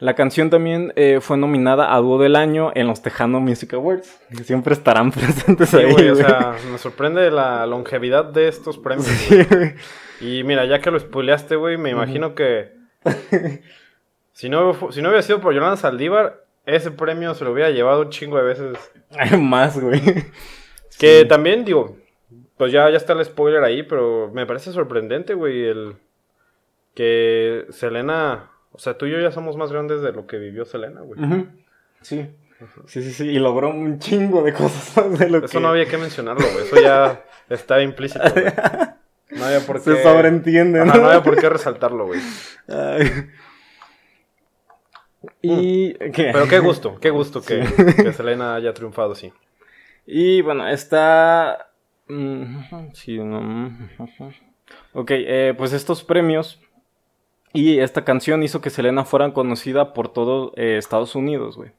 [0.01, 4.21] La canción también eh, fue nominada a Dúo del Año en los Tejano Music Awards.
[4.37, 6.09] Que siempre estarán presentes ahí.
[6.09, 9.09] o sea, me sorprende la longevidad de estos premios.
[10.21, 12.73] Y mira, ya que lo spoileaste, güey, me imagino que.
[14.33, 18.03] si, no, si no hubiera sido por Yolanda Saldívar, ese premio se lo hubiera llevado
[18.03, 18.93] un chingo de veces.
[19.39, 20.03] Más, güey.
[20.99, 21.97] Que también, digo,
[22.57, 25.97] pues ya, ya está el spoiler ahí, pero me parece sorprendente, güey, el
[26.95, 30.65] que Selena, o sea, tú y yo ya somos más grandes de lo que vivió
[30.65, 31.21] Selena, güey.
[32.03, 32.29] Sí.
[32.87, 35.97] Sí, sí, sí, y logró un chingo de cosas de lo Eso no había que
[35.97, 38.47] mencionarlo, güey, eso ya está implícito, güey.
[39.31, 39.95] No había por qué...
[39.95, 40.87] Se sobreentiende, ¿no?
[40.87, 42.21] no había por qué resaltarlo, güey.
[45.43, 45.95] Y...
[45.95, 46.13] Mm.
[46.13, 47.61] Pero qué gusto, qué gusto que,
[47.97, 49.33] que Selena haya triunfado, sí.
[50.07, 51.69] Y bueno, está
[52.95, 53.19] Sí,
[54.93, 56.61] Ok, eh, pues estos premios
[57.53, 61.71] y esta canción hizo que Selena fuera conocida por todo eh, Estados Unidos, güey.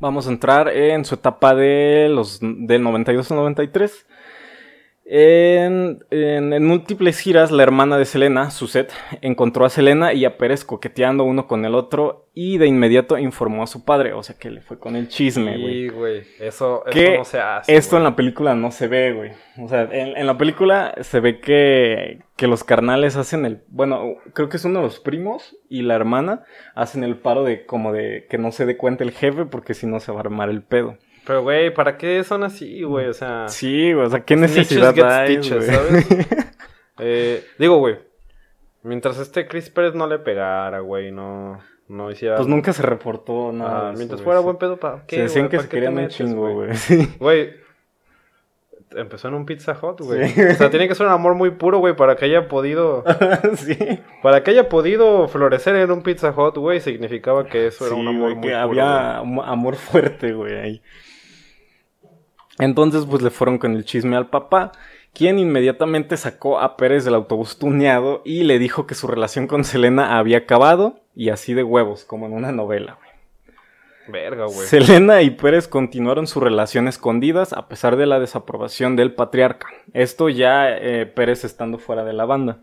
[0.00, 4.06] Vamos a entrar en su etapa de los del 92 al 93.
[5.14, 6.00] En,
[6.64, 11.46] múltiples giras, la hermana de Selena, Suzette, encontró a Selena y a Pérez coqueteando uno
[11.46, 14.78] con el otro y de inmediato informó a su padre, o sea que le fue
[14.78, 15.74] con el chisme, güey.
[15.74, 17.76] Sí, güey, eso, no se hace.
[17.76, 19.32] Esto en la película no se ve, güey.
[19.58, 24.48] O sea, en, la película se ve que, que los carnales hacen el, bueno, creo
[24.48, 26.44] que es uno de los primos y la hermana
[26.74, 29.86] hacen el paro de como de que no se dé cuenta el jefe porque si
[29.86, 30.96] no se va a armar el pedo.
[31.24, 33.06] Pero, güey, ¿para qué son así, güey?
[33.06, 33.48] O sea...
[33.48, 35.62] Sí, güey, o sea, ¿qué necesidad hay, güey?
[35.62, 36.06] ¿sabes?
[36.98, 37.98] eh, digo, güey,
[38.82, 42.36] mientras este Chris Pérez no le pegara, güey, no, no hiciera...
[42.36, 43.90] Pues nunca se reportó nada.
[43.90, 46.70] Ah, mientras fuera buen pedo, ¿para qué, Se decían que se querían un chingo, güey.
[47.20, 47.62] Güey,
[48.96, 50.22] empezó en un Pizza Hut, güey.
[50.24, 53.04] O sea, tiene que ser un amor muy puro, güey, para que haya podido.
[53.56, 53.76] sí.
[54.22, 58.08] Para que haya podido florecer en un Pizza Hut, güey, significaba que eso era un
[58.08, 60.82] amor muy que Había amor fuerte, güey, ahí.
[62.62, 64.70] Entonces, pues le fueron con el chisme al papá,
[65.12, 69.64] quien inmediatamente sacó a Pérez del autobús tuneado y le dijo que su relación con
[69.64, 73.10] Selena había acabado y así de huevos, como en una novela, güey.
[74.06, 74.68] Verga, güey.
[74.68, 79.66] Selena y Pérez continuaron su relación escondidas a pesar de la desaprobación del patriarca.
[79.92, 82.60] Esto ya eh, Pérez estando fuera de la banda.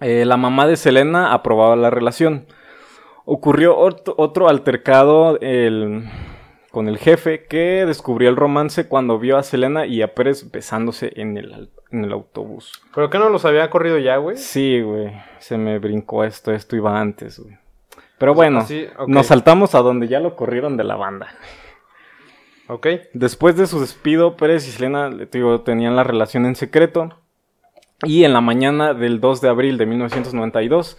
[0.00, 2.44] Eh, la mamá de Selena aprobaba la relación.
[3.24, 6.04] Ocurrió otro altercado el
[6.70, 11.12] con el jefe que descubrió el romance cuando vio a Selena y a Pérez besándose
[11.16, 12.72] en el, en el autobús.
[12.94, 14.36] ¿Pero qué no los había corrido ya, güey?
[14.36, 15.12] Sí, güey.
[15.38, 17.56] Se me brincó esto, esto iba antes, güey.
[18.18, 18.66] Pero bueno,
[19.06, 21.28] nos saltamos a donde ya lo corrieron de la banda.
[22.66, 22.86] Ok.
[23.14, 27.16] Después de su despido, Pérez y Selena digo, tenían la relación en secreto.
[28.04, 30.98] Y en la mañana del 2 de abril de 1992,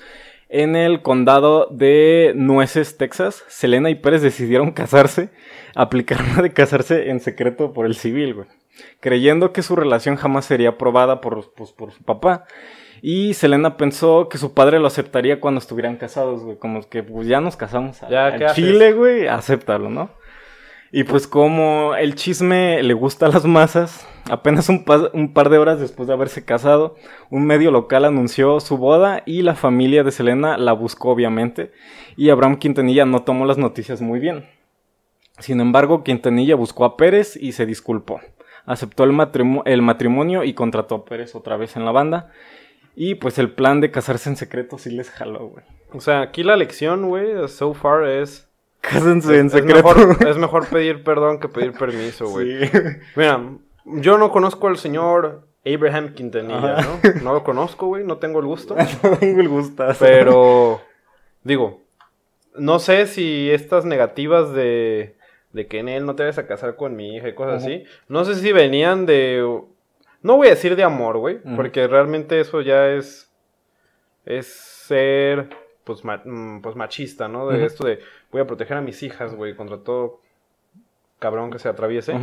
[0.50, 5.30] en el condado de Nueces, Texas, Selena y Pérez decidieron casarse,
[5.76, 8.48] aplicaron de casarse en secreto por el civil, güey.
[9.00, 12.46] Creyendo que su relación jamás sería aprobada por, pues, por su papá.
[13.02, 16.58] Y Selena pensó que su padre lo aceptaría cuando estuvieran casados, güey.
[16.58, 20.10] Como que pues ya nos casamos a, ya, Chile, güey, acéptalo, ¿no?
[20.92, 25.80] Y pues como el chisme le gusta a las masas, apenas un, par de horas
[25.80, 26.96] después de haberse casado,
[27.30, 31.72] un medio local anunció su boda y la familia de Selena la buscó obviamente.
[32.18, 34.48] Y Abraham Quintanilla no tomó las noticias muy bien.
[35.38, 38.20] Sin embargo, Quintanilla buscó a Pérez y se disculpó.
[38.66, 39.16] aceptó el,
[39.66, 42.32] el matrimonio y contrató a Pérez otra vez en la banda.
[42.96, 45.64] Y pues el plan de casarse en secreto sí les jaló, güey.
[45.94, 48.49] O sea, aquí la lección, güey, so far es...
[48.82, 49.90] Cásense en secreto.
[49.90, 52.68] Es mejor, es mejor, pedir perdón que pedir permiso, güey.
[52.68, 52.78] Sí.
[53.16, 53.42] Mira,
[53.86, 57.00] yo no conozco al señor Abraham Quintanilla, ¿no?
[57.22, 58.76] No lo conozco, güey, no tengo el gusto.
[59.04, 59.86] no tengo el gusto.
[60.00, 60.82] Pero,
[61.44, 61.82] digo,
[62.56, 65.16] no sé si estas negativas de,
[65.52, 67.84] de que en él no te vas a casar con mi hija y cosas así,
[68.08, 69.62] no sé si venían de...
[70.22, 73.26] No voy a decir de amor, güey, porque realmente eso ya es...
[74.26, 75.50] Es ser,
[75.86, 77.48] pues, mm, pues machista, ¿no?
[77.48, 78.00] De esto de
[78.32, 80.20] voy a proteger a mis hijas, güey, contra todo
[81.20, 82.16] cabrón que se atraviese.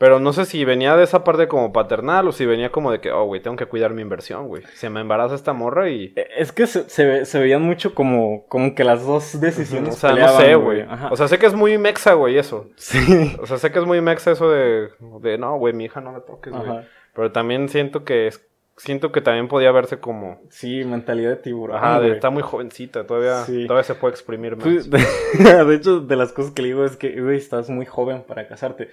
[0.00, 3.00] Pero no sé si venía de esa parte como paternal o si venía como de
[3.00, 4.62] que, oh, güey, tengo que cuidar mi inversión, güey.
[4.72, 6.14] Se me embaraza esta morra y...
[6.16, 9.96] E, es que se, se, veían mucho como, como que las dos decisiones.
[9.96, 10.86] O sea, no sé, güey.
[11.10, 12.70] O sea, sé que es muy mexa, güey, eso.
[12.76, 13.36] Sí.
[13.42, 14.88] O sea, sé que es muy mexa eso de,
[15.20, 16.80] de no, güey, mi hija no me toques, güey.
[17.12, 18.42] Pero también siento que es,
[18.80, 20.40] siento que también podía verse como...
[20.48, 21.76] Sí, mentalidad de tiburón.
[21.76, 25.02] Ajá, de, está muy jovencita, todavía, todavía se puede exprimir pues, más.
[25.66, 28.48] de hecho, de las cosas que le digo es que, güey, estás muy joven para
[28.48, 28.88] casarte.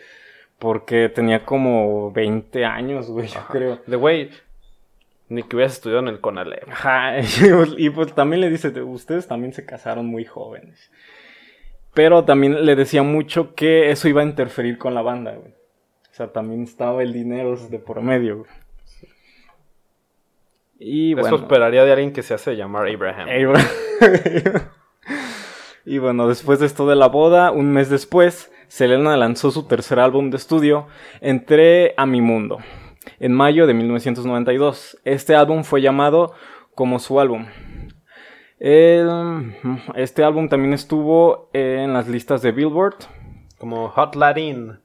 [0.60, 3.80] Porque tenía como 20 años, güey, yo creo.
[3.86, 4.32] De güey,
[5.30, 6.68] ni que hubieras estudiado en el Conalep.
[6.70, 7.20] Ajá,
[7.78, 10.92] y pues también le dice, ustedes también se casaron muy jóvenes.
[11.94, 15.52] Pero también le decía mucho que eso iba a interferir con la banda, güey.
[15.52, 18.67] O sea, también estaba el dinero de por medio, güey.
[20.80, 21.28] Y bueno.
[21.28, 23.28] Eso esperaría de alguien que se hace llamar Abraham.
[23.30, 23.68] Abraham.
[25.86, 30.00] y bueno, después de esto de la boda, un mes después, Selena lanzó su tercer
[30.00, 30.88] álbum de estudio,
[31.22, 32.60] Entré a mi mundo,
[33.20, 35.00] en mayo de 1992.
[35.04, 36.34] Este álbum fue llamado
[36.76, 37.48] como su álbum.
[38.60, 42.98] este álbum también estuvo en las listas de Billboard.
[43.58, 44.80] Como Hot Latin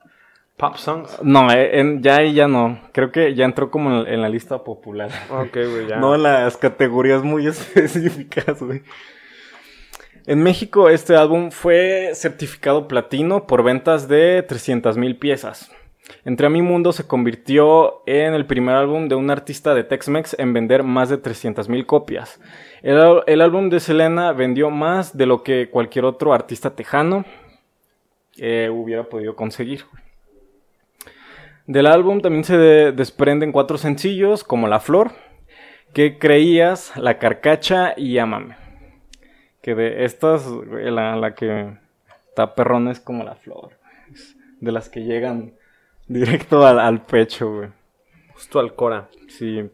[0.56, 1.18] Pop Songs.
[1.22, 2.80] No, eh, ya ya no.
[2.92, 5.10] Creo que ya entró como en, la lista popular.
[5.30, 5.96] Ok, güey, ya.
[6.00, 8.82] No en las categorías muy específicas, güey.
[10.26, 15.72] En México este álbum fue certificado platino por ventas de 300.000 piezas.
[16.24, 20.36] Entre a mi mundo se convirtió en el primer álbum de un artista de Tex-Mex
[20.38, 22.40] en vender más de 300.000 copias.
[22.82, 27.24] El, álbum de Selena vendió más de lo que cualquier otro artista tejano
[28.36, 29.84] eh, hubiera podido conseguir.
[31.66, 35.12] Del álbum también se desprenden cuatro sencillos como La Flor,
[35.92, 38.56] Que Creías, La Carcacha y Amame.
[39.60, 41.82] Que de estas, la, la que
[42.32, 43.72] está perrona es como la flor.
[44.60, 45.52] de las que llegan
[46.08, 47.68] directo al, pecho, güey.
[48.32, 49.08] Justo al cora.
[49.28, 49.68] Sí.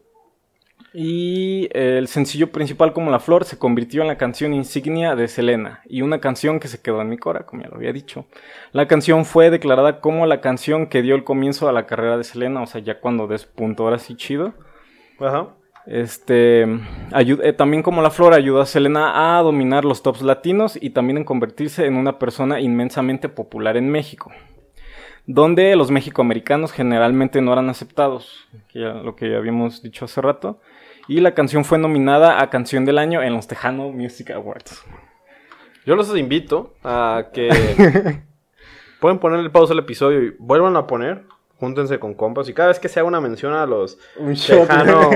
[0.93, 5.81] Y el sencillo principal como La Flor se convirtió en la canción insignia de Selena
[5.85, 8.25] y una canción que se quedó en mi cora, como ya lo había dicho.
[8.71, 12.23] La canción fue declarada como la canción que dio el comienzo a la carrera de
[12.23, 14.53] Selena, o sea, ya cuando despuntó ahora sí chido.
[15.19, 15.49] Ajá.
[15.85, 20.91] Este, eh, también como la flor ayudó a Selena a dominar los tops latinos y
[20.91, 24.31] también en convertirse en una persona inmensamente popular en México,
[25.31, 30.59] donde los mexicoamericanos generalmente no eran aceptados, lo que habíamos dicho hace rato,
[31.07, 34.83] y la canción fue nominada a Canción del Año en los Tejano Music Awards.
[35.85, 37.47] Yo los invito a que
[38.99, 41.25] pueden ponerle pausa al episodio y vuelvan a poner
[41.59, 43.97] júntense con compas y cada vez que se haga una mención a los
[44.47, 45.09] Tejano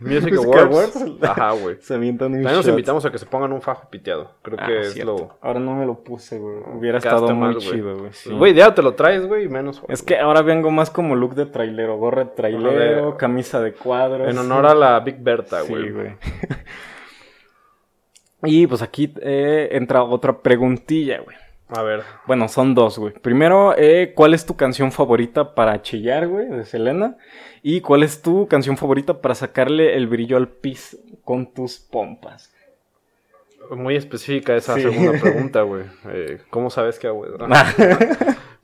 [0.00, 1.76] Music Awards, ajá, güey.
[1.80, 4.30] Se avientan un También nos invitamos a que se pongan un fajo piteado.
[4.42, 5.36] Creo ah, que es lo.
[5.42, 6.56] Ahora no me lo puse, güey.
[6.74, 8.38] Hubiera estado muy chido, güey.
[8.38, 9.82] Güey, ya te lo traes, güey, menos.
[9.88, 14.30] Es que ahora vengo más como look de trailero, gorra de trailero, camisa de cuadros.
[14.30, 15.84] En honor a la Big Berta, güey.
[15.84, 16.16] Sí, güey.
[18.44, 21.41] y pues aquí eh, entra otra preguntilla, güey.
[21.74, 22.02] A ver.
[22.26, 23.14] Bueno, son dos, güey.
[23.14, 27.16] Primero, eh, ¿cuál es tu canción favorita para chillar, güey, de Selena?
[27.62, 32.52] ¿Y cuál es tu canción favorita para sacarle el brillo al pis con tus pompas?
[33.70, 35.84] Muy específica esa segunda pregunta, güey.
[36.10, 37.26] Eh, ¿Cómo sabes qué hago?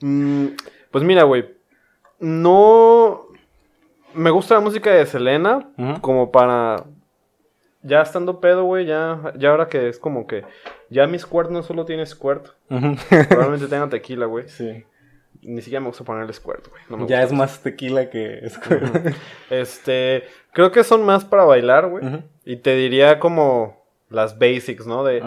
[0.01, 0.51] Mm,
[0.93, 1.57] pues mira, güey.
[2.21, 3.27] No...
[4.15, 6.85] Me gusta la música de Selena como para
[7.89, 10.45] ya estando pedo, güey, ya, ya ahora que es como que
[10.91, 14.49] ya mi squirt no solo tiene squirt, probablemente tenga tequila, güey.
[14.49, 14.85] Sí.
[15.43, 17.07] Ni siquiera me gusta ponerle squirt, güey.
[17.07, 19.15] ya es más tequila que squirt.
[19.51, 22.05] este, creo que son más para bailar, güey.
[22.45, 25.05] Y te diría como las basics, ¿no?
[25.05, 25.23] De,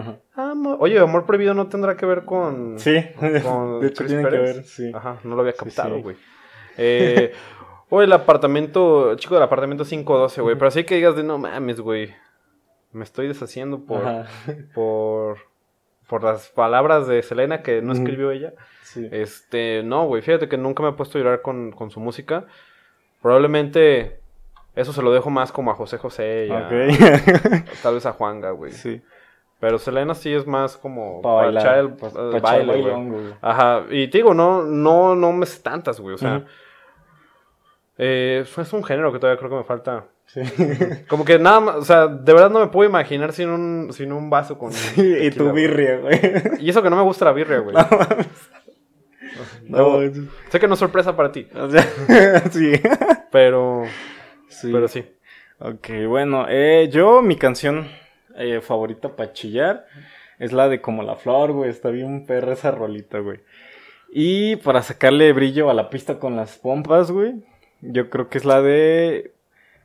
[0.79, 2.77] oye, amor prohibido no tendrá que ver con...
[2.79, 3.03] Sí,
[3.43, 4.91] con de hecho tiene que ver, sí.
[4.93, 6.15] Ajá, no lo había captado, güey.
[6.77, 7.31] Eh,
[7.89, 10.55] o el apartamento, chico del apartamento 512, güey.
[10.55, 12.13] Pero así que digas de no mames, güey
[12.93, 14.01] me estoy deshaciendo por,
[14.73, 15.37] por,
[16.07, 18.53] por las palabras de Selena que no escribió ella.
[19.11, 22.45] Este, no, güey, fíjate que nunca me he puesto a llorar con, con su música.
[23.21, 24.19] Probablemente
[24.75, 26.67] eso se lo dejo más como a José José y a-
[27.83, 28.71] tal vez a Juanga, güey.
[28.71, 29.01] sí.
[29.59, 31.63] Pero Selena sí es más como Para bailar.
[31.63, 33.33] echar el pa- baile, güey.
[33.41, 36.43] Ajá, y te digo, no, no, no me sé tantas, güey, o sea...
[37.97, 40.05] Eh, es un género que todavía creo que me falta.
[40.27, 40.41] Sí.
[41.07, 44.11] Como que nada más, o sea, de verdad no me puedo imaginar sin un, sin
[44.11, 44.71] un vaso con...
[44.71, 46.19] y tequila, tu birria, güey.
[46.59, 47.75] Y eso que no me gusta la birria, güey.
[49.67, 49.99] No,
[50.49, 51.81] Sé que no es sorpresa para ti, o sea,
[52.51, 52.73] sí.
[53.31, 53.83] pero...
[54.49, 54.69] sí.
[54.71, 55.05] Pero sí.
[55.59, 57.87] Ok, bueno, eh, yo mi canción
[58.35, 59.85] eh, favorita para chillar
[60.39, 61.69] es la de Como la Flor, güey.
[61.69, 63.39] Está bien perra esa rolita, güey.
[64.11, 67.35] Y para sacarle brillo a la pista con las pompas, güey,
[67.81, 69.33] yo creo que es la de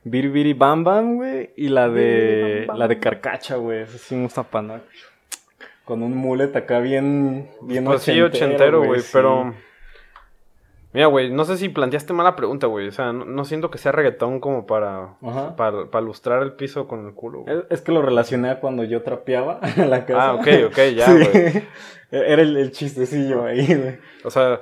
[0.09, 1.51] Biri Biri Bam Bam, güey.
[1.57, 2.79] Y la de bam, bam.
[2.79, 3.81] la de Carcacha, güey.
[3.83, 4.81] Esa sí me gusta pana.
[5.85, 9.53] Con un mullet acá bien, bien Pues sí, ochentero, güey, pero...
[10.93, 12.87] Mira, güey, no sé si planteaste mala pregunta, güey.
[12.89, 15.17] O sea, no, no siento que sea reggaetón como para,
[15.57, 17.57] para, para lustrar el piso con el culo, güey.
[17.69, 20.31] Es, que lo relacioné a cuando yo trapeaba en la casa.
[20.31, 21.13] Ah, ok, ok, ya, Sí.
[21.13, 21.63] güey.
[22.13, 23.99] Era el, el chistecillo ahí, güey.
[24.25, 24.61] O sea,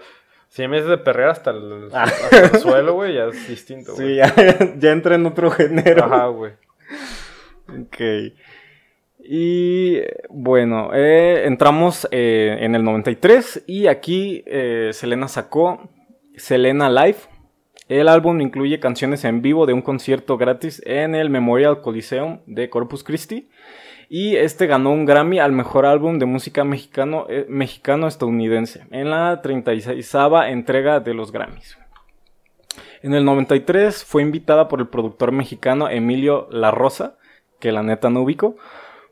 [0.55, 2.05] si vez de perrear hasta el, Ah.
[2.05, 4.16] hasta el suelo, güey, ya es distinto, Sí, güey.
[4.18, 4.32] ya,
[4.78, 6.05] ya entra en otro género.
[6.05, 6.52] Ajá, güey.
[7.68, 8.32] Ok.
[9.18, 15.88] Y bueno, eh, entramos eh, en el 93 y aquí eh, Selena sacó
[16.36, 17.18] Selena Live.
[17.88, 22.70] El álbum incluye canciones en vivo de un concierto gratis en el Memorial Coliseum de
[22.70, 23.48] Corpus Christi.
[24.16, 29.42] Y este ganó un Grammy al mejor álbum de música mexicano, eh, mexicano-estadounidense en la
[29.42, 30.14] 36
[30.46, 31.76] entrega de los Grammys.
[33.02, 37.18] En el 93 fue invitada por el productor mexicano Emilio La Rosa,
[37.58, 38.54] que la neta no ubico,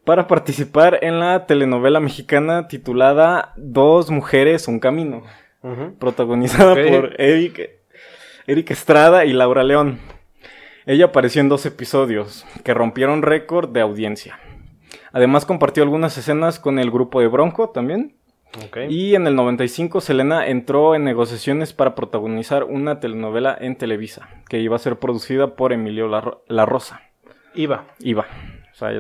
[0.05, 5.25] para participar en la telenovela mexicana titulada Dos mujeres, un camino,
[5.99, 7.71] protagonizada por Eric,
[8.47, 9.99] Eric Estrada y Laura León.
[10.87, 14.39] Ella apareció en dos episodios que rompieron récord de audiencia.
[15.13, 18.17] Además compartió algunas escenas con el grupo de Bronco también.
[18.89, 24.61] Y en el 95 Selena entró en negociaciones para protagonizar una telenovela en Televisa, que
[24.61, 27.01] iba a ser producida por Emilio La, La Rosa.
[27.55, 27.87] Iba.
[28.01, 28.27] Iba.
[28.73, 28.91] O sea,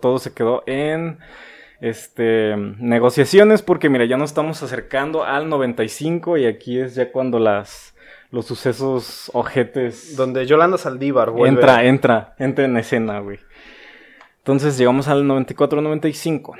[0.00, 1.18] todo se quedó en
[1.80, 7.38] este negociaciones porque mira, ya nos estamos acercando al 95 y aquí es ya cuando
[7.38, 7.96] las
[8.30, 11.50] los sucesos ojetes Donde Yolanda Saldívar, güey.
[11.50, 13.38] entra, entra, entra en escena, güey.
[14.40, 16.56] Entonces llegamos al 94-95.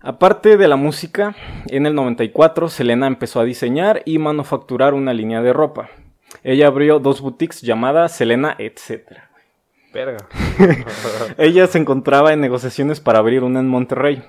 [0.00, 1.34] Aparte de la música,
[1.68, 5.88] en el 94 Selena empezó a diseñar y manufacturar una línea de ropa.
[6.42, 9.02] Ella abrió dos boutiques llamadas Selena Etc.
[9.94, 10.26] Verga.
[11.38, 14.22] Ella se encontraba en negociaciones para abrir una en Monterrey,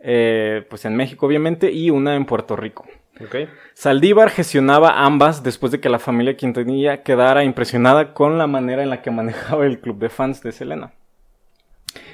[0.00, 2.84] eh, pues en México obviamente, y una en Puerto Rico.
[3.20, 3.48] ok.
[3.74, 8.90] Saldívar gestionaba ambas después de que la familia Quintanilla quedara impresionada con la manera en
[8.90, 10.92] la que manejaba el club de fans de Selena.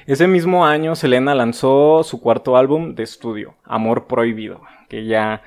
[0.06, 5.42] Ese mismo año Selena lanzó su cuarto álbum de estudio, Amor Prohibido, que ya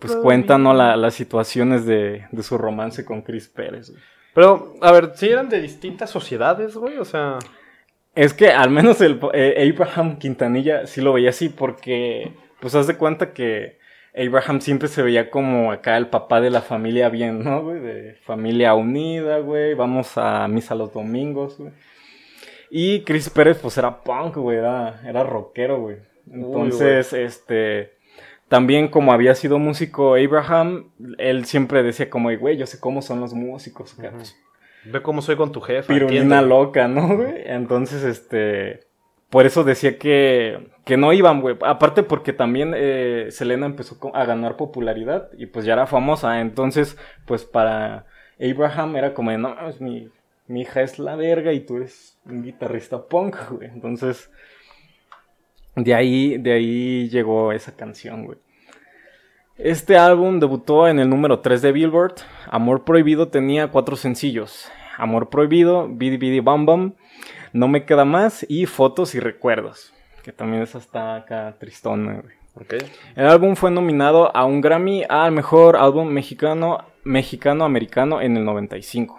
[0.00, 0.72] pues cuenta ¿no?
[0.72, 3.90] la- las situaciones de, de su romance con Chris Pérez.
[3.90, 4.02] güey.
[4.34, 6.96] Pero, a ver, ¿sí eran de distintas sociedades, güey?
[6.98, 7.38] O sea...
[8.18, 12.88] Es que al menos el eh, Abraham Quintanilla sí lo veía así porque pues haz
[12.88, 13.78] de cuenta que
[14.12, 17.78] Abraham siempre se veía como acá el papá de la familia bien, ¿no, güey?
[17.78, 19.74] De familia unida, güey.
[19.74, 21.70] Vamos a misa los domingos, güey.
[22.70, 25.98] Y Chris Pérez pues era punk, güey, era, era rockero, güey.
[26.28, 27.92] Entonces, este
[28.48, 33.20] también como había sido músico Abraham, él siempre decía como, güey, yo sé cómo son
[33.20, 34.36] los músicos, pues,
[34.92, 35.92] Ve cómo soy con tu jefe.
[35.92, 37.34] pirulina loca, ¿no, güey?
[37.44, 38.80] Entonces, este,
[39.30, 41.56] por eso decía que, que no iban, güey.
[41.62, 46.40] Aparte porque también eh, Selena empezó a ganar popularidad y pues ya era famosa.
[46.40, 48.06] Entonces, pues para
[48.40, 50.08] Abraham era como, de, no, mames, mi,
[50.46, 53.68] mi hija es la verga y tú eres un guitarrista punk, güey.
[53.68, 54.30] Entonces,
[55.76, 58.38] de ahí, de ahí llegó esa canción, güey.
[59.58, 62.14] Este álbum debutó en el número 3 de Billboard.
[62.48, 64.70] Amor Prohibido tenía cuatro sencillos.
[64.98, 66.94] Amor Prohibido, Bidi Bidi Bam Bam,
[67.54, 69.94] No Me Queda Más y Fotos y Recuerdos.
[70.22, 72.34] Que también esa está acá tristona, güey.
[72.60, 72.74] Ok.
[73.14, 79.18] El álbum fue nominado a un Grammy al mejor álbum mexicano, mexicano-americano en el 95.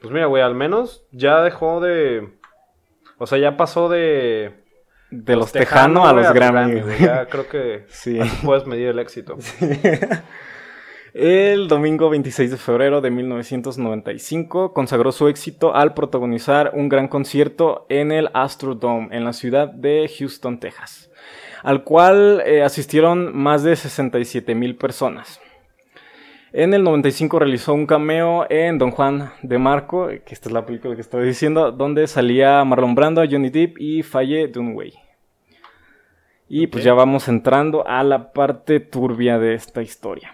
[0.00, 2.28] Pues mira, güey, al menos ya dejó de...
[3.16, 4.62] O sea, ya pasó de...
[5.10, 6.82] De los Tejano a los Grammy.
[7.00, 8.18] Ya creo que Sí.
[8.44, 9.38] puedes medir el éxito.
[11.14, 17.86] El domingo 26 de febrero de 1995 consagró su éxito al protagonizar un gran concierto
[17.88, 21.12] en el Astrodome en la ciudad de Houston, Texas,
[21.62, 25.40] al cual eh, asistieron más de 67 mil personas.
[26.52, 30.66] En el 95 realizó un cameo en Don Juan de Marco, que esta es la
[30.66, 34.92] película que estoy diciendo, donde salía Marlon Brando, Johnny Depp y Faye Dunway.
[36.48, 40.32] Y pues ya vamos entrando a la parte turbia de esta historia.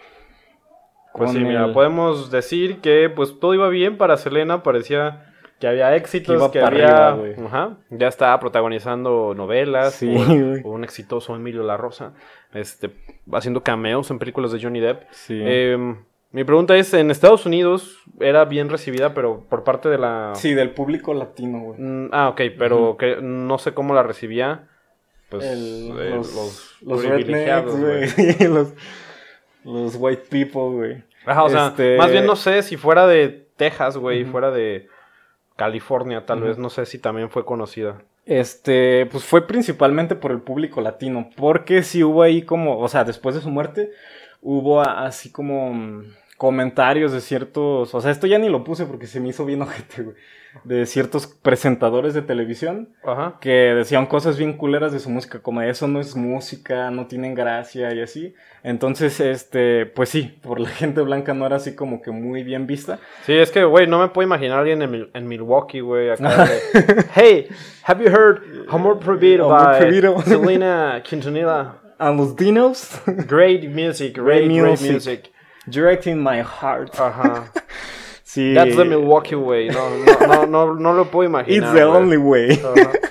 [1.15, 5.27] Pues sí, mira, podemos decir que pues todo iba bien para Selena, parecía
[5.61, 7.11] que había éxitos, que, había...
[7.45, 12.15] Ajá, ya estaba protagonizando novelas, sí, un exitoso Emilio La Rosa,
[12.55, 12.91] este,
[13.31, 15.03] haciendo cameos en películas de Johnny Depp.
[15.11, 15.39] Sí.
[15.39, 15.99] Em,
[16.33, 20.33] mi pregunta es, en Estados Unidos era bien recibida, pero por parte de la...
[20.35, 21.79] Sí, del público latino, güey.
[21.79, 24.69] Mm, ah, ok, pero que no sé cómo la recibía,
[25.29, 28.09] pues, eh, los, los, privilegiados, güey.
[28.49, 28.73] los,
[29.65, 31.05] los white people, güey.
[31.27, 34.89] Ajá, o sea, este más bien no sé si fuera de Texas, güey, fuera de
[35.57, 38.03] California, tal vez, no sé si también fue conocida.
[38.25, 43.05] Este, pues fue principalmente por el público latino, porque sí hubo ahí como, o sea,
[43.05, 43.91] después de su muerte,
[44.41, 46.05] hubo así como mm,
[46.41, 49.61] comentarios de ciertos, o sea, esto ya ni lo puse porque se me hizo bien
[49.61, 50.17] ojete, güey,
[50.65, 52.89] de ciertos presentadores de televisión
[53.43, 57.35] que decían cosas bien culeras de su música, como eso no es música, no tienen
[57.35, 58.35] gracia y así.
[58.63, 62.67] Entonces, este, pues sí, por la gente blanca no era así como que muy bien
[62.67, 63.01] vista.
[63.27, 66.47] Sí, es que, güey, no me puedo imaginar a alguien en, en Milwaukee, güey, acá
[66.47, 67.49] de, hey,
[67.83, 69.79] have you heard Amor Prohibido by
[70.25, 71.75] Selena Quintanilla?
[71.99, 72.99] And los Dinos.
[73.29, 75.31] Great music, great, great music.
[75.71, 76.99] Directing my heart.
[76.99, 77.53] Ajá.
[78.23, 78.55] sí.
[78.55, 79.69] That's the Milwaukee way.
[79.69, 81.65] No, no, no, no, lo puedo imaginar.
[81.65, 82.61] It's the only way.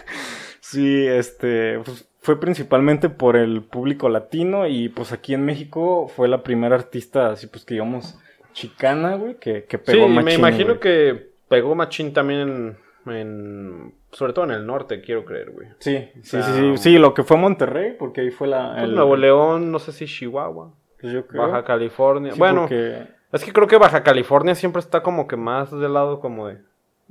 [0.62, 1.80] sí, este.
[1.80, 6.76] Pues, fue principalmente por el público latino y pues aquí en México fue la primera
[6.76, 8.20] artista, así pues que digamos,
[8.54, 14.46] chicana, güey, que, que pegó sí, me imagino que pegó machín también en, Sobre todo
[14.46, 15.70] en el norte, quiero creer, güey.
[15.80, 18.74] Sí, sí, sí, sí, sí, lo que fue Monterrey, porque ahí fue la...
[18.74, 18.96] Pues, el...
[18.96, 20.74] Nuevo León, no sé si Chihuahua.
[21.02, 22.34] Pues Baja California.
[22.38, 26.48] bueno, es que creo que Baja California siempre está como que más del lado como
[26.48, 26.58] de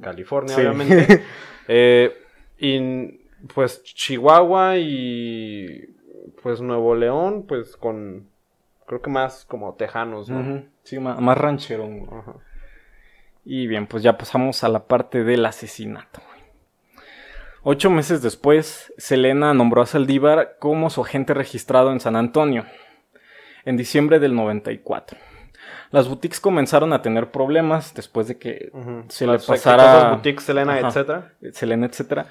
[0.01, 1.24] California, obviamente.
[1.68, 2.16] eh,
[2.59, 3.20] y
[3.55, 5.95] pues Chihuahua y
[6.43, 8.28] pues Nuevo León, pues con
[8.86, 10.64] creo que más como tejanos, ¿no?
[10.82, 11.89] Sí, más, ranchero.
[13.45, 16.20] Y bien, pues ya pasamos a la parte del asesinato.
[17.62, 22.64] Ocho meses después, Selena nombró a Saldívar como su agente registrado en San Antonio
[23.68, 25.18] en diciembre del 94.
[25.90, 28.72] Las boutiques comenzaron a tener problemas después de que
[29.08, 30.10] se le pasara...
[30.12, 31.34] boutiques, Selena, etcétera.
[31.52, 32.26] Selena, etcétera.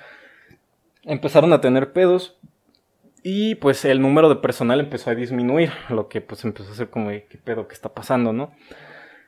[1.04, 2.40] Empezaron a tener pedos
[3.22, 6.90] y pues el número de personal empezó a disminuir, lo que pues empezó a ser
[6.90, 8.52] como, ¿qué pedo que está pasando, no?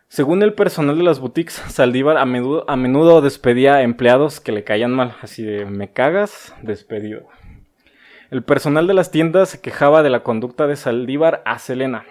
[0.08, 4.64] Según el personal de las boutiques, Saldívar a menudo, a menudo despedía empleados que le
[4.64, 7.28] caían mal, así de me cagas, despedido.
[8.32, 12.06] El personal de las tiendas se quejaba de la conducta de Saldívar a Selena.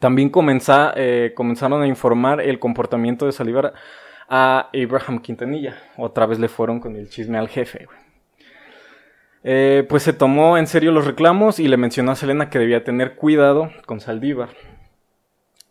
[0.00, 3.74] También eh, comenzaron a informar el comportamiento de Saldívar
[4.30, 5.76] a Abraham Quintanilla.
[5.98, 7.86] Otra vez le fueron con el chisme al jefe.
[9.44, 12.82] Eh, pues se tomó en serio los reclamos y le mencionó a Selena que debía
[12.82, 14.48] tener cuidado con Saldívar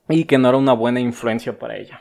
[0.07, 1.99] y que no era una buena influencia para ella.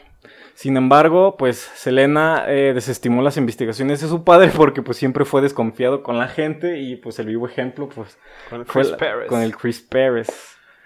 [0.55, 5.43] Sin embargo, pues Selena eh, desestimó las investigaciones de su padre porque pues siempre fue
[5.43, 8.19] desconfiado con la gente y pues el vivo ejemplo pues
[8.51, 9.29] con el Chris Pérez.
[9.29, 10.29] Con el Chris Pérez.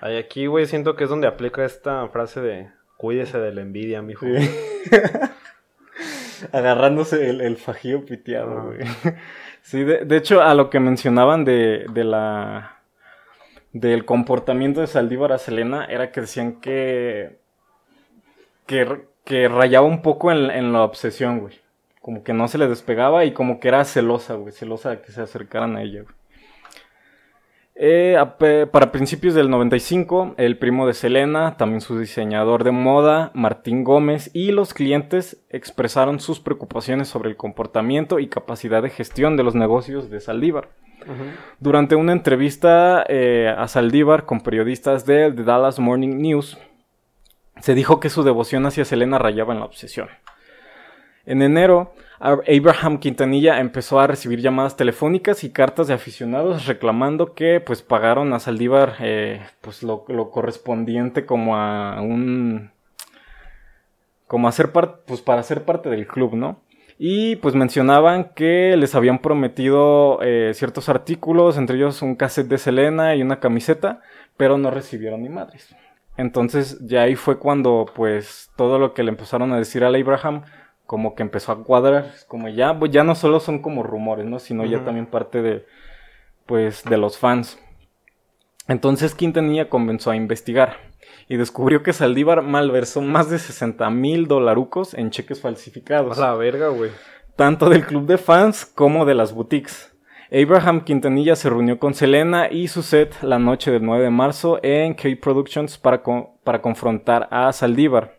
[0.01, 4.01] Ay, aquí, güey, siento que es donde aplica esta frase de cuídese de la envidia,
[4.01, 4.27] mijo.
[4.27, 4.51] Sí.
[6.53, 8.79] Agarrándose el, el fajío piteado, güey.
[9.63, 12.79] sí, de, hecho, a lo que mencionaban de, de la
[13.73, 17.39] del comportamiento de Saldívar a Selena era que decían que
[18.67, 21.61] que que rayaba un poco en, la obsesión, güey.
[22.01, 24.55] Como que no se le despegaba y como que era celosa, güey.
[24.55, 26.15] Celosa de que se acercaran a ella, güey.
[27.75, 28.17] Eh,
[28.73, 34.31] para principios del 95, el primo de Selena, también su diseñador de moda, Martín Gómez,
[34.33, 39.55] y los clientes expresaron sus preocupaciones sobre el comportamiento y capacidad de gestión de los
[39.55, 40.71] negocios de Saldívar.
[41.61, 46.59] Durante una entrevista eh, a Saldívar con periodistas de The Dallas Morning News,
[47.61, 50.09] se dijo que su devoción hacia Selena rayaba en la obsesión.
[51.27, 57.61] En enero, Abraham Quintanilla empezó a recibir llamadas telefónicas y cartas de aficionados reclamando que
[57.61, 62.71] pues pagaron a Saldívar eh, pues lo, correspondiente como a un
[64.27, 64.53] como a
[65.07, 66.63] pues para ser parte del club, ¿no?
[66.99, 72.59] Y pues mencionaban que les habían prometido eh, ciertos artículos, entre ellos un cassette de
[72.59, 74.01] Selena y una camiseta,
[74.37, 75.77] pero no recibieron ni madres.
[76.19, 80.43] Entonces ya ahí fue cuando pues todo lo que le empezaron a decir al Abraham
[80.85, 84.41] como que empezó a cuadrar, como ya pues ya no solo son como rumores, ¿no?
[84.41, 85.65] Sino ya también parte de
[86.45, 87.59] pues de los fans.
[88.67, 90.79] Entonces Quintanilla comenzó a investigar
[91.29, 96.19] y descubrió que Saldívar malversó más de 60 mil dolarucos en cheques falsificados.
[96.19, 96.91] A la verga, güey.
[97.37, 99.95] Tanto del club de fans como de las boutiques.
[100.31, 104.59] Abraham Quintanilla se reunió con Selena y su set la noche del 9 de marzo
[104.63, 106.03] en K Productions para,
[106.45, 108.19] para confrontar a Saldívar.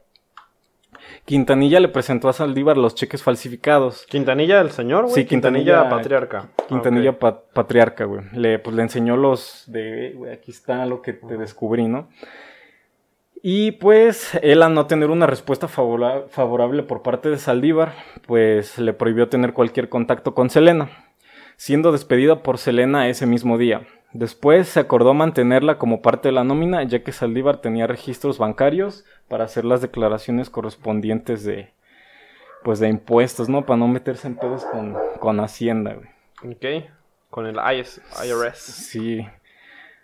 [1.26, 4.08] Quintanilla le presentó a Saldívar los cheques falsificados.
[4.08, 5.14] ¿Quintanilla el señor, güey?
[5.14, 6.50] Sí, Quintanilla, patriarca.
[6.68, 8.24] Quintanilla patriarca, güey.
[8.34, 12.10] Le, pues, le enseñó los de, güey, aquí está lo que te descubrí, ¿no?
[13.42, 17.94] Y pues él al no tener una respuesta favorable por parte de Saldívar,
[18.26, 20.90] pues le prohibió tener cualquier contacto con Selena,
[21.60, 23.86] siendo despedida por Selena ese mismo día.
[24.14, 29.04] Después se acordó mantenerla como parte de la nómina, ya que Saldívar tenía registros bancarios
[29.28, 31.74] para hacer las declaraciones correspondientes de,
[32.64, 33.66] pues, de impuestos, ¿no?
[33.66, 36.54] Para no meterse en pedos con, con Hacienda, güey.
[36.54, 36.86] Ok,
[37.30, 38.62] con el IRS.
[38.62, 39.28] Sí.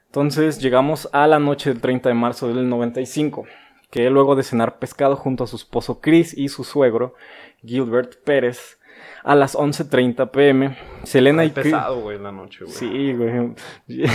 [0.07, 3.45] Entonces llegamos a la noche del 30 de marzo del 95,
[3.91, 7.15] que luego de cenar pescado junto a su esposo Chris y su suegro,
[7.63, 8.77] Gilbert Pérez,
[9.25, 10.77] a las 11.30 pm.
[11.03, 12.75] Selena y pesado, güey, la noche, güey.
[12.75, 13.55] Sí, güey.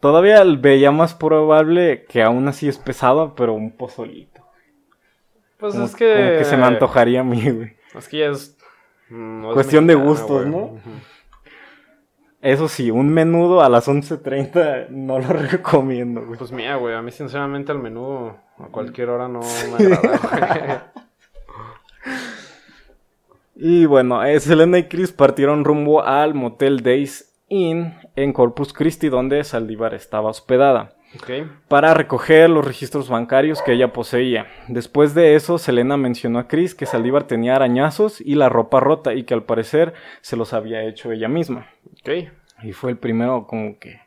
[0.00, 4.42] Todavía veía más probable que aún así es pesado, pero un pozolito.
[5.56, 6.14] Pues es que...
[6.14, 7.76] Como que se me antojaría a mí, güey.
[7.94, 8.58] Es que ya es...
[9.08, 10.80] Mm, Cuestión de gustos, ¿no?
[12.40, 16.38] Eso sí, un menudo a las 11.30 no lo recomiendo, güey.
[16.38, 20.92] Pues mía, güey, a mí sinceramente el menudo a cualquier hora no me agrada,
[23.62, 29.44] Y bueno, Selena y Chris partieron rumbo al Motel Days Inn en Corpus Christi, donde
[29.44, 30.94] Saldívar estaba hospedada.
[31.68, 34.46] Para recoger los registros bancarios que ella poseía.
[34.68, 39.12] Después de eso, Selena mencionó a Chris que Saldívar tenía arañazos y la ropa rota
[39.12, 39.92] y que al parecer
[40.22, 41.66] se los había hecho ella misma.
[42.62, 44.00] Y fue el primero como que...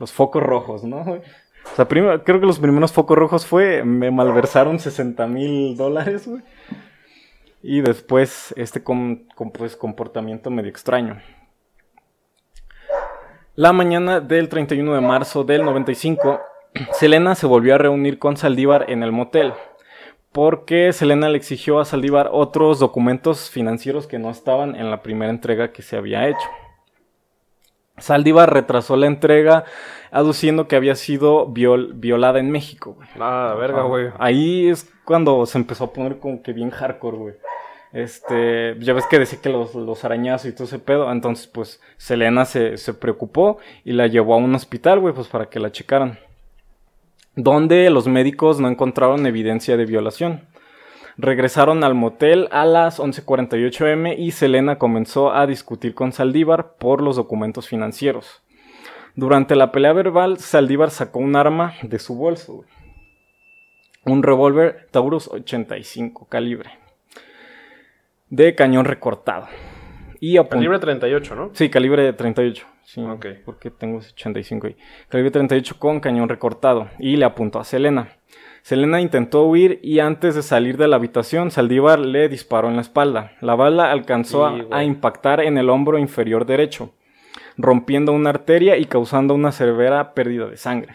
[0.00, 1.02] Los focos rojos, ¿no?
[1.02, 3.84] O sea, primero, creo que los primeros focos rojos fue...
[3.84, 6.42] Me malversaron 60 mil dólares, güey.
[7.66, 11.22] Y después este pues, comportamiento medio extraño.
[13.54, 16.40] La mañana del 31 de marzo del 95,
[16.92, 19.54] Selena se volvió a reunir con Saldívar en el motel,
[20.30, 25.30] porque Selena le exigió a Saldívar otros documentos financieros que no estaban en la primera
[25.30, 26.46] entrega que se había hecho.
[27.96, 29.64] Saldívar retrasó la entrega
[30.14, 34.10] aduciendo que había sido violada en México, Ah, verga, güey.
[34.20, 37.34] Ahí es cuando se empezó a poner como que bien hardcore, güey.
[37.92, 41.10] Este, ya ves que decía que los, los arañazos y todo ese pedo.
[41.10, 45.46] Entonces, pues, Selena se, se preocupó y la llevó a un hospital, güey, pues para
[45.46, 46.16] que la checaran.
[47.34, 50.42] Donde los médicos no encontraron evidencia de violación.
[51.16, 57.02] Regresaron al motel a las 11:48 m y Selena comenzó a discutir con Saldívar por
[57.02, 58.43] los documentos financieros.
[59.16, 62.64] Durante la pelea verbal, Saldívar sacó un arma de su bolso.
[64.04, 66.84] Un revólver Taurus 85 calibre
[68.34, 69.46] de cañón recortado.
[70.20, 71.50] Y calibre 38, ¿no?
[71.52, 72.66] Sí, calibre 38.
[72.84, 73.04] Sí.
[73.44, 74.76] Porque tengo 85 ahí.
[75.08, 76.88] Calibre 38 con cañón recortado.
[76.98, 78.08] Y le apuntó a Selena.
[78.62, 82.82] Selena intentó huir y antes de salir de la habitación, Saldívar le disparó en la
[82.82, 83.32] espalda.
[83.40, 86.94] La bala alcanzó a, impactar en el hombro inferior derecho,
[87.56, 90.94] rompiendo una arteria y causando una severa pérdida de sangre.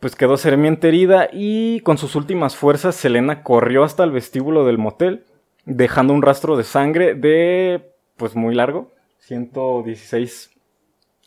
[0.00, 4.78] Pues quedó seriamente herida y con sus últimas fuerzas Selena corrió hasta el vestíbulo del
[4.78, 5.24] motel
[5.64, 10.50] dejando un rastro de sangre de, pues muy largo, 116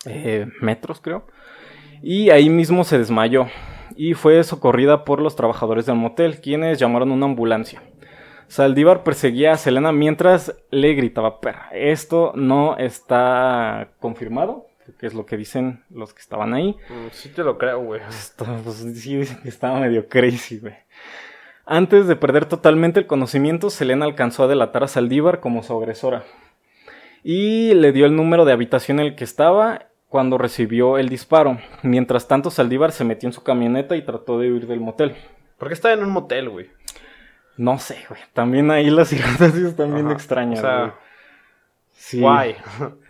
[0.07, 1.26] eh, metros creo,
[2.01, 3.47] y ahí mismo se desmayó
[3.95, 7.82] y fue socorrida por los trabajadores del motel, quienes llamaron una ambulancia.
[8.47, 11.69] Saldívar perseguía a Selena mientras le gritaba perra.
[11.73, 14.67] Esto no está confirmado,
[14.99, 16.75] que es lo que dicen los que estaban ahí.
[16.89, 18.01] Mm, sí te lo creo, güey.
[18.01, 20.75] Pues, sí dicen que estaba medio crazy, güey.
[21.65, 26.23] Antes de perder totalmente el conocimiento, Selena alcanzó a delatar a Saldívar como su agresora.
[27.23, 31.57] Y le dio el número de habitación en el que estaba cuando recibió el disparo.
[31.81, 35.15] Mientras tanto, Saldívar se metió en su camioneta y trató de huir del motel.
[35.57, 36.69] ¿Por qué está en un motel, güey?
[37.57, 38.21] No sé, güey.
[38.33, 40.95] También ahí las circunstancias están bien extrañas, o sea,
[41.93, 42.19] Sí.
[42.19, 42.55] Guay.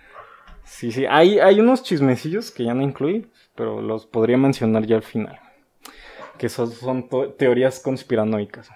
[0.63, 1.05] sí, sí.
[1.09, 5.39] Hay, hay unos chismecillos que ya no incluí, pero los podría mencionar ya al final
[6.37, 8.69] que son, son teorías conspiranoicas.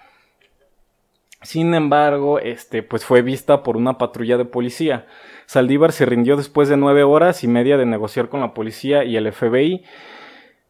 [1.42, 5.08] Sin embargo, este, pues fue vista por una patrulla de policía.
[5.46, 9.16] Saldívar se rindió después de nueve horas y media de negociar con la policía y
[9.16, 9.84] el FBI,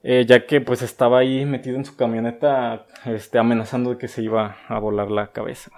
[0.04, 4.22] eh, ya que pues estaba ahí metido en su camioneta, este, amenazando de que se
[4.22, 5.72] iba a volar la cabeza.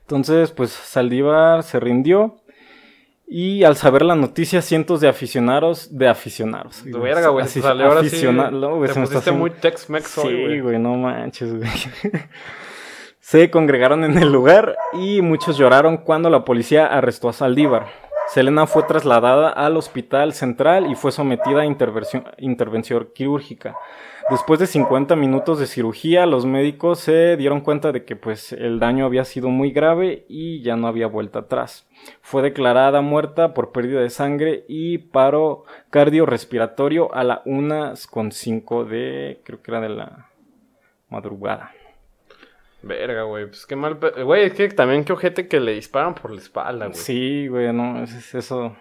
[0.00, 2.38] Entonces, pues Saldívar se rindió
[3.34, 6.84] Y al saber la noticia, cientos de aficionados, de aficionados.
[6.84, 7.46] De verga, güey.
[7.46, 8.10] Así- Salió ahora sí.
[8.88, 10.60] Te se pusiste haciendo- muy Tex-Mex hoy, Sí, güey.
[10.60, 11.70] güey, no manches, güey.
[13.20, 17.86] Se congregaron en el lugar y muchos lloraron cuando la policía arrestó a Saldívar.
[18.28, 23.76] Selena fue trasladada al hospital central y fue sometida a intervención, quirúrgica.
[24.30, 28.78] Después de 50 minutos de cirugía, los médicos se dieron cuenta de que pues, el
[28.78, 31.86] daño había sido muy grave y ya no había vuelta atrás.
[32.22, 39.60] Fue declarada muerta por pérdida de sangre y paro cardiorrespiratorio a la 1.5 de, creo
[39.60, 40.28] que era de la
[41.10, 41.72] madrugada.
[42.82, 43.46] Verga, güey.
[43.46, 43.98] Pues qué mal.
[43.98, 46.98] pe- Güey, es que también qué ojete que le disparan por la espalda, güey.
[46.98, 48.76] Sí, güey, no, es- es- eso,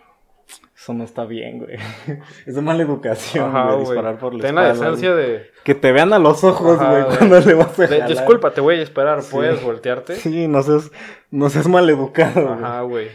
[0.76, 1.78] eso no está bien, güey.
[2.48, 3.96] Es de mala educación, Ajá, güey, güey.
[3.96, 5.26] disparar por la Ten la espalda, decencia güey.
[5.28, 5.52] de.
[5.64, 7.18] Que te vean a los ojos, Ajá, güey, güey.
[7.18, 8.10] cuando le vas a jalar.
[8.10, 9.22] disculpa, te voy a esperar.
[9.22, 9.30] Sí.
[9.32, 10.16] ¿Puedes voltearte?
[10.16, 10.92] Sí, no seas,
[11.30, 12.54] no seas maleducado, güey.
[12.64, 13.08] Ajá, güey.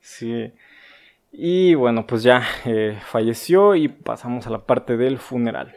[0.00, 0.52] Sí.
[1.32, 5.74] Y bueno, pues ya eh, falleció y pasamos a la parte del funeral.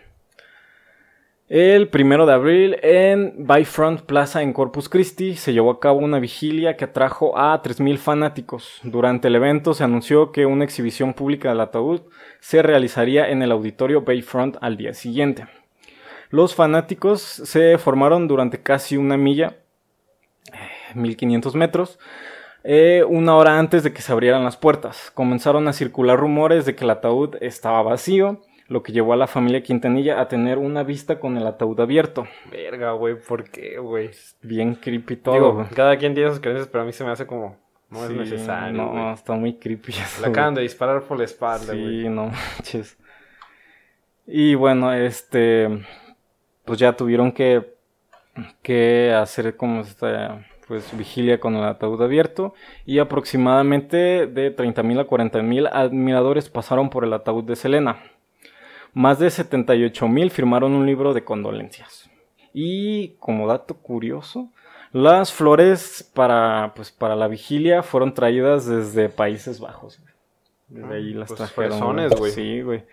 [1.54, 6.18] El primero de abril en Bayfront Plaza en Corpus Christi se llevó a cabo una
[6.18, 8.80] vigilia que atrajo a 3.000 fanáticos.
[8.84, 12.04] Durante el evento se anunció que una exhibición pública del ataúd
[12.40, 15.46] se realizaría en el auditorio Bayfront al día siguiente.
[16.30, 19.58] Los fanáticos se formaron durante casi una milla,
[20.54, 22.00] eh, 1500 metros,
[22.64, 25.12] eh, una hora antes de que se abrieran las puertas.
[25.14, 28.42] Comenzaron a circular rumores de que el ataúd estaba vacío,
[28.72, 32.26] lo que llevó a la familia Quintanilla a tener una vista con el ataúd abierto.
[32.50, 33.16] Verga, güey.
[33.20, 34.12] ¿Por qué, güey?
[34.42, 35.34] Bien creepy todo.
[35.36, 35.68] Digo, güey.
[35.76, 37.58] cada quien tiene sus creencias, pero a mí se me hace como.
[37.90, 38.72] No Sí, es necesario.
[38.72, 39.14] No, güey.
[39.14, 39.92] está muy creepy.
[39.92, 42.08] eso, Le acaban de disparar por la espalda, Sí, güey.
[42.10, 42.98] no manches.
[44.26, 45.68] Y bueno, este,
[46.64, 47.74] pues ya tuvieron que,
[48.62, 52.54] que hacer como esta, pues, vigilia con el ataúd abierto
[52.86, 57.98] y aproximadamente de 30.000 a 40.000 admiradores pasaron por el ataúd de Selena.
[58.94, 62.10] Más de 78.000 firmaron un libro de condolencias.
[62.54, 64.50] Y como dato curioso,
[64.92, 70.02] las flores para, pues, para la vigilia fueron traídas desde Países Bajos.
[70.68, 72.10] Desde ahí las Pues, trajeron.
[72.18, 72.32] güey.
[72.32, 72.84] Sí, güey.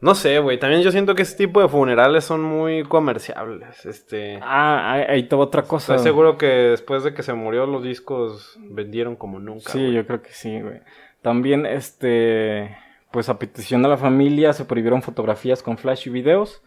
[0.00, 0.58] No sé, güey.
[0.58, 3.86] También yo siento que ese tipo de funerales son muy comerciables.
[3.86, 4.38] Este.
[4.42, 5.94] Ah, ahí, te otra cosa.
[5.94, 9.72] Estoy seguro que después de que se murió, los discos vendieron como nunca.
[9.72, 10.80] Sí, yo creo que sí, güey.
[11.22, 12.76] También, este,
[13.16, 16.60] pues a petición de la familia se prohibieron fotografías con flash y videos.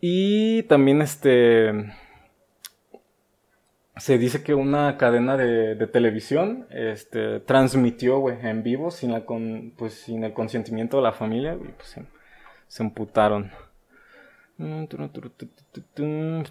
[0.00, 1.72] Y también, este,
[3.96, 9.94] se dice que una cadena de, televisión, este, transmitió, en vivo sin la con, pues
[9.94, 12.04] sin el consentimiento de la familia, pues se,
[12.68, 13.50] se emputaron.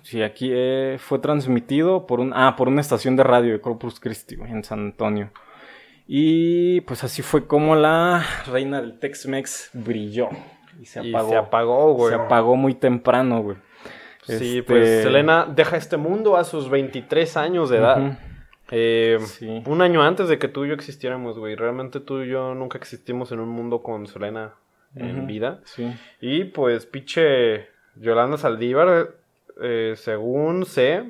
[0.02, 4.02] Sí, aquí eh, fue transmitido por un, ah, por una estación de radio de Corpus
[4.02, 5.32] Christi, en San Antonio.
[6.08, 10.30] Y pues así fue como la reina del Tex-Mex brilló.
[10.82, 11.30] Y se Y apagó.
[11.30, 12.10] se apagó, güey.
[12.16, 13.58] Se apagó muy temprano, güey.
[14.24, 18.20] Sí, Este, pues Selena deja este mundo a sus 23 años de edad.
[18.72, 19.62] Eh, Sí.
[19.66, 21.56] Un año antes de que tú y yo existiéramos, güey.
[21.56, 24.54] Realmente tú y yo nunca existimos en un mundo con Selena
[24.96, 25.60] en vida.
[25.66, 25.94] Sí.
[26.22, 29.10] Y pues, pinche Yolanda Saldívar,
[29.62, 31.04] eh, según sé.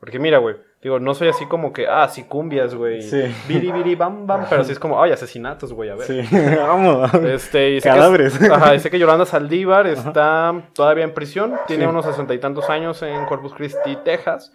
[0.00, 0.56] Porque mira, güey.
[0.86, 3.02] Digo, no soy así como que, ah, sí, cumbias, güey.
[3.02, 3.20] Sí.
[3.48, 4.46] Biri, biri, bam, bam.
[4.48, 6.06] Pero sí es como, ay, asesinatos, güey, a ver.
[6.06, 6.22] Sí.
[6.60, 7.12] Vamos.
[7.12, 8.38] Este, y sé Cadáveres.
[8.38, 11.56] Que, ajá, y sé que Yolanda Saldívar está todavía en prisión.
[11.66, 11.90] Tiene Sí.
[11.90, 14.52] unos sesenta y tantos años en Corpus Christi, Texas.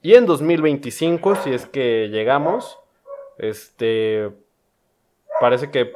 [0.00, 2.78] Y en 2025, si es que llegamos,
[3.36, 4.30] este,
[5.38, 5.92] parece que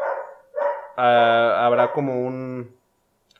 [0.99, 2.77] ah, habrá como un,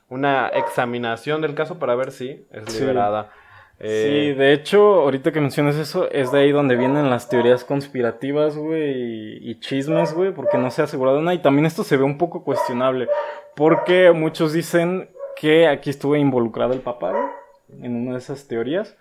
[0.09, 3.25] una examinación del caso para ver si es liberada.
[3.25, 3.40] Sí,
[3.83, 8.55] Eh, de hecho, ahorita que mencionas eso, es de ahí donde vienen las teorías conspirativas,
[8.55, 11.33] güey, y, y chismes, güey, porque no se ha asegurado nada.
[11.33, 13.07] Y también esto se ve un poco cuestionable,
[13.55, 18.95] porque muchos dicen que aquí estuvo involucrado el papá, güey, en una de esas teorías.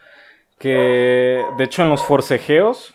[0.58, 2.94] Que, de hecho, en los forcejeos,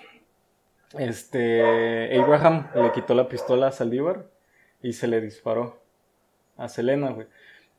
[0.98, 4.26] este, Abraham le quitó la pistola a Saldívar
[4.82, 5.80] y se le disparó
[6.58, 7.28] a Selena, güey.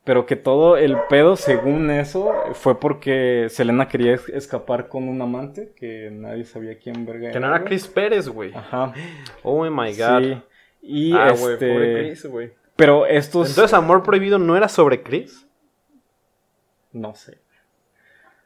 [0.07, 5.21] Pero que todo el pedo, según eso, fue porque Selena quería es- escapar con un
[5.21, 7.69] amante que nadie sabía quién verga que no era güey.
[7.69, 8.55] Chris Pérez, güey.
[8.55, 8.95] Ajá.
[9.43, 10.23] Oh my god.
[10.23, 10.43] Sí.
[10.83, 11.73] Y ah, güey, este.
[11.75, 12.53] pobre Chris, güey.
[12.77, 13.49] Pero estos.
[13.51, 15.45] Entonces, Amor Prohibido no era sobre Chris.
[16.93, 17.39] No sé.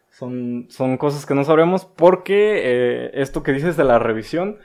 [0.08, 4.58] Son, son cosas que no sabremos porque eh, esto que dices de la revisión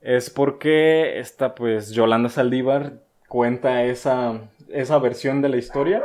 [0.00, 2.94] es porque esta, pues, Yolanda Saldívar
[3.28, 6.02] cuenta esa, esa versión de la historia.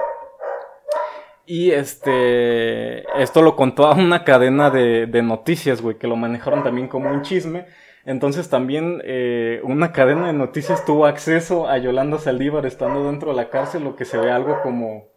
[1.50, 6.62] Y este, esto lo contó a una cadena de, de noticias, güey, que lo manejaron
[6.62, 7.66] también como un chisme.
[8.08, 13.36] Entonces también eh, una cadena de noticias tuvo acceso a Yolanda Saldívar estando dentro de
[13.36, 15.10] la cárcel, lo que se ve algo como,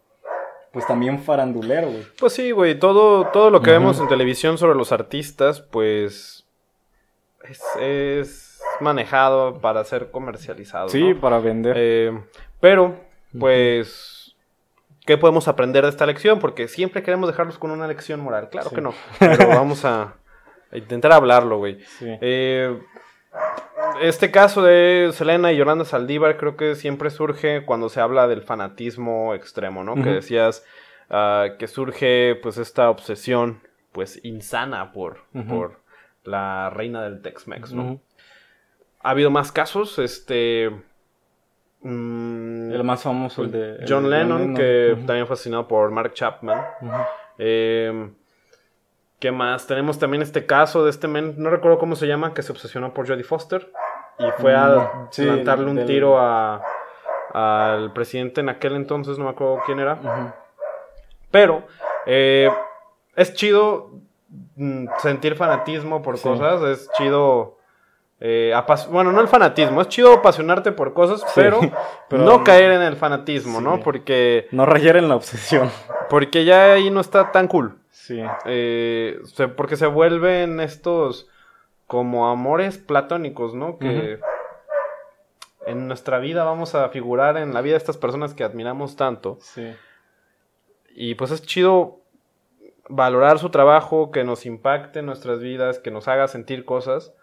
[0.73, 2.03] pues también farandulero, güey.
[2.19, 6.45] Pues sí, güey, todo, todo lo que vemos en televisión sobre los artistas, pues
[7.79, 10.89] es, manejado para ser comercializado.
[10.89, 11.75] Sí, para vender.
[11.77, 12.21] Eh,
[12.59, 12.95] pero,
[13.39, 14.20] pues,
[15.05, 16.39] ¿qué podemos aprender de esta lección?
[16.39, 18.49] Porque siempre queremos dejarlos con una lección moral.
[18.49, 20.15] Claro que no, pero vamos a
[20.71, 21.79] intentar hablarlo, güey.
[22.01, 22.79] Eh,
[24.01, 28.41] este caso de Selena y Yolanda Saldívar creo que siempre surge cuando se habla del
[28.41, 29.95] fanatismo extremo, ¿no?
[29.95, 30.65] Que decías
[31.09, 35.81] ah, que surge pues esta obsesión pues insana por, por
[36.23, 38.01] la reina del Tex-Mex, ¿no?
[39.03, 40.71] Ha habido más casos, este...
[41.83, 43.85] Mm, el más famoso, el de...
[43.87, 46.63] John, Lennon, que también fue asesinado por Mark Chapman.
[47.37, 48.11] Eh,
[49.19, 49.67] ¿Qué más?
[49.67, 52.93] Tenemos también este caso de este men, no recuerdo cómo se llama, que se obsesionó
[52.93, 53.71] por Jodie Foster
[54.19, 59.79] y fue a plantarle un tiro al presidente en aquel entonces, no me acuerdo quién
[59.79, 60.33] era.
[61.31, 61.63] Pero
[62.05, 62.51] eh,
[63.15, 63.91] es chido
[64.55, 67.57] mm, sentir fanatismo por cosas, es chido...
[68.23, 68.53] Eh,
[68.89, 71.59] bueno, no el fanatismo, es chido apasionarte por cosas, pero,
[72.11, 73.79] no caer en el fanatismo, ¿no?
[73.79, 74.47] Porque...
[74.51, 75.71] No rayar en la obsesión.
[76.07, 77.79] Porque ya ahí no está tan cool.
[77.89, 78.21] Sí.
[78.45, 79.19] Eh,
[79.57, 81.27] porque se vuelven estos
[81.87, 83.79] como amores platónicos, ¿no?
[83.79, 84.19] Que
[85.65, 89.39] en nuestra vida vamos a figurar en la vida de estas personas que admiramos tanto.
[89.41, 89.73] Sí.
[90.93, 92.01] Y pues es chido
[92.87, 97.13] valorar su trabajo, que nos impacte en nuestras vidas, que nos haga sentir cosas.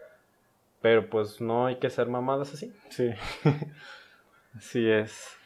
[0.81, 2.73] Pero pues no hay que ser mamadas así.
[2.91, 3.11] Sí.
[4.57, 5.37] así es.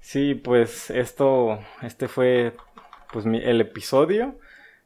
[0.00, 2.52] Sí, pues esto, este fue
[3.12, 4.38] pues el episodio.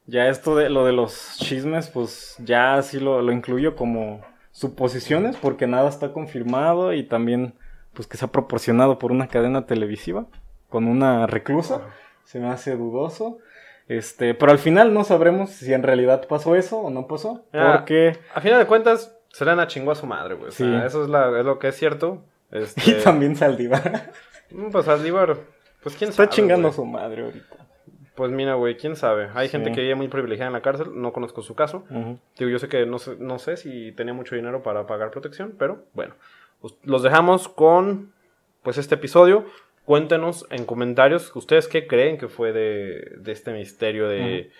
[0.05, 5.37] Ya esto de lo de los chismes, pues ya sí lo, lo incluyo como suposiciones
[5.37, 7.53] porque nada está confirmado y también
[7.93, 10.25] pues que se ha proporcionado por una cadena televisiva
[10.69, 11.81] con una reclusa.
[12.23, 13.39] Se me hace dudoso.
[13.89, 17.43] Este, pero al final no sabremos si en realidad pasó eso o no pasó.
[17.51, 18.17] Ah, porque.
[18.35, 20.51] A final de cuentas, Selena chingó a su madre, güey.
[20.51, 20.63] Sí.
[20.85, 22.23] eso es, la, es, lo que es cierto.
[22.51, 22.81] Este...
[22.91, 24.11] Y también Saldívar.
[24.51, 25.37] Mm, pues Saldívar,
[25.81, 26.25] pues quién sabe.
[26.25, 27.55] Está chingando a su madre ahorita.
[28.13, 29.29] Pues mira, güey, quién sabe.
[29.33, 31.85] Hay gente que vive muy privilegiada en la cárcel, no conozco su caso.
[32.37, 35.55] Digo, yo sé que no sé, no sé si tenía mucho dinero para pagar protección,
[35.57, 36.15] pero bueno.
[36.61, 38.11] Pues, los dejamos con
[38.61, 39.45] pues este episodio.
[39.89, 44.51] Cuéntenos en comentarios ustedes qué creen que fue de, de este misterio de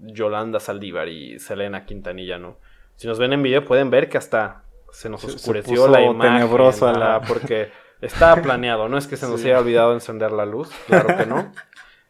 [0.00, 2.58] Yolanda Saldívar y Selena Quintanilla, ¿no?
[2.96, 6.40] Si nos ven en video pueden ver que hasta se nos oscureció la imagen.
[6.40, 7.22] Tenebrosa la...
[7.22, 7.70] Porque
[8.02, 11.50] estaba planeado, no es que se nos haya olvidado encender la luz, claro que no.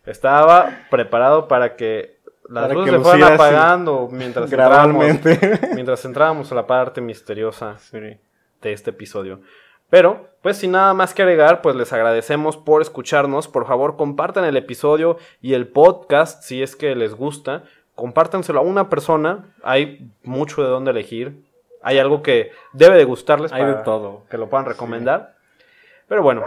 [0.05, 5.07] Estaba preparado para que las luces se fueran apagando mientras entrábamos,
[5.73, 8.19] mientras entrábamos a la parte misteriosa de
[8.73, 9.41] este episodio.
[9.91, 13.49] Pero, pues sin nada más que agregar, pues les agradecemos por escucharnos.
[13.49, 17.65] Por favor, compartan el episodio y el podcast si es que les gusta.
[17.95, 19.55] Compártanselo a una persona.
[19.63, 21.45] Hay mucho de dónde elegir.
[21.83, 23.53] Hay algo que debe de gustarles.
[23.53, 24.25] Hay de todo.
[24.29, 25.37] Que lo puedan recomendar.
[26.09, 26.43] Pero bueno,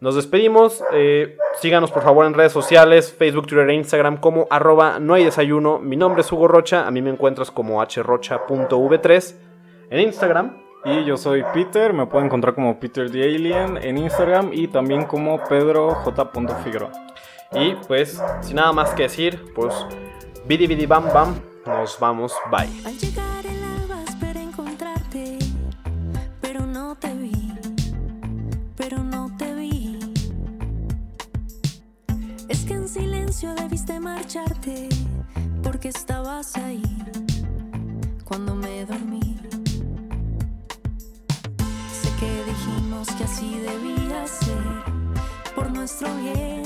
[0.00, 0.82] nos despedimos.
[0.92, 5.24] Eh, síganos por favor en redes sociales, Facebook, Twitter e Instagram como arroba no hay
[5.24, 5.78] desayuno.
[5.78, 6.86] Mi nombre es Hugo Rocha.
[6.86, 9.34] A mí me encuentras como hrocha.v3
[9.90, 10.67] en Instagram.
[10.84, 15.04] Y yo soy Peter, me pueden encontrar como Peter the Alien en Instagram y también
[15.04, 16.30] como Pedro J.
[17.52, 19.74] Y pues, sin nada más que decir, pues,
[20.46, 21.34] bidi bidi bam bam,
[21.66, 22.68] nos vamos, bye.
[33.54, 34.88] debiste marcharte
[35.62, 36.82] porque estabas ahí
[38.24, 39.37] cuando me dormí.
[42.68, 44.84] dijimos que así debía ser,
[45.54, 46.62] por nuestro bien,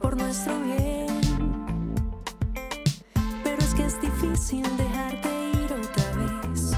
[0.00, 1.06] por nuestro bien.
[3.42, 6.72] Pero es que es difícil dejarte ir otra vez,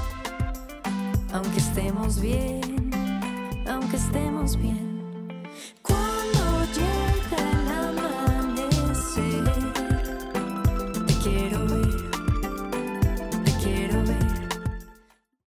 [1.33, 2.91] aunque estemos bien,
[3.67, 4.86] aunque estemos bien.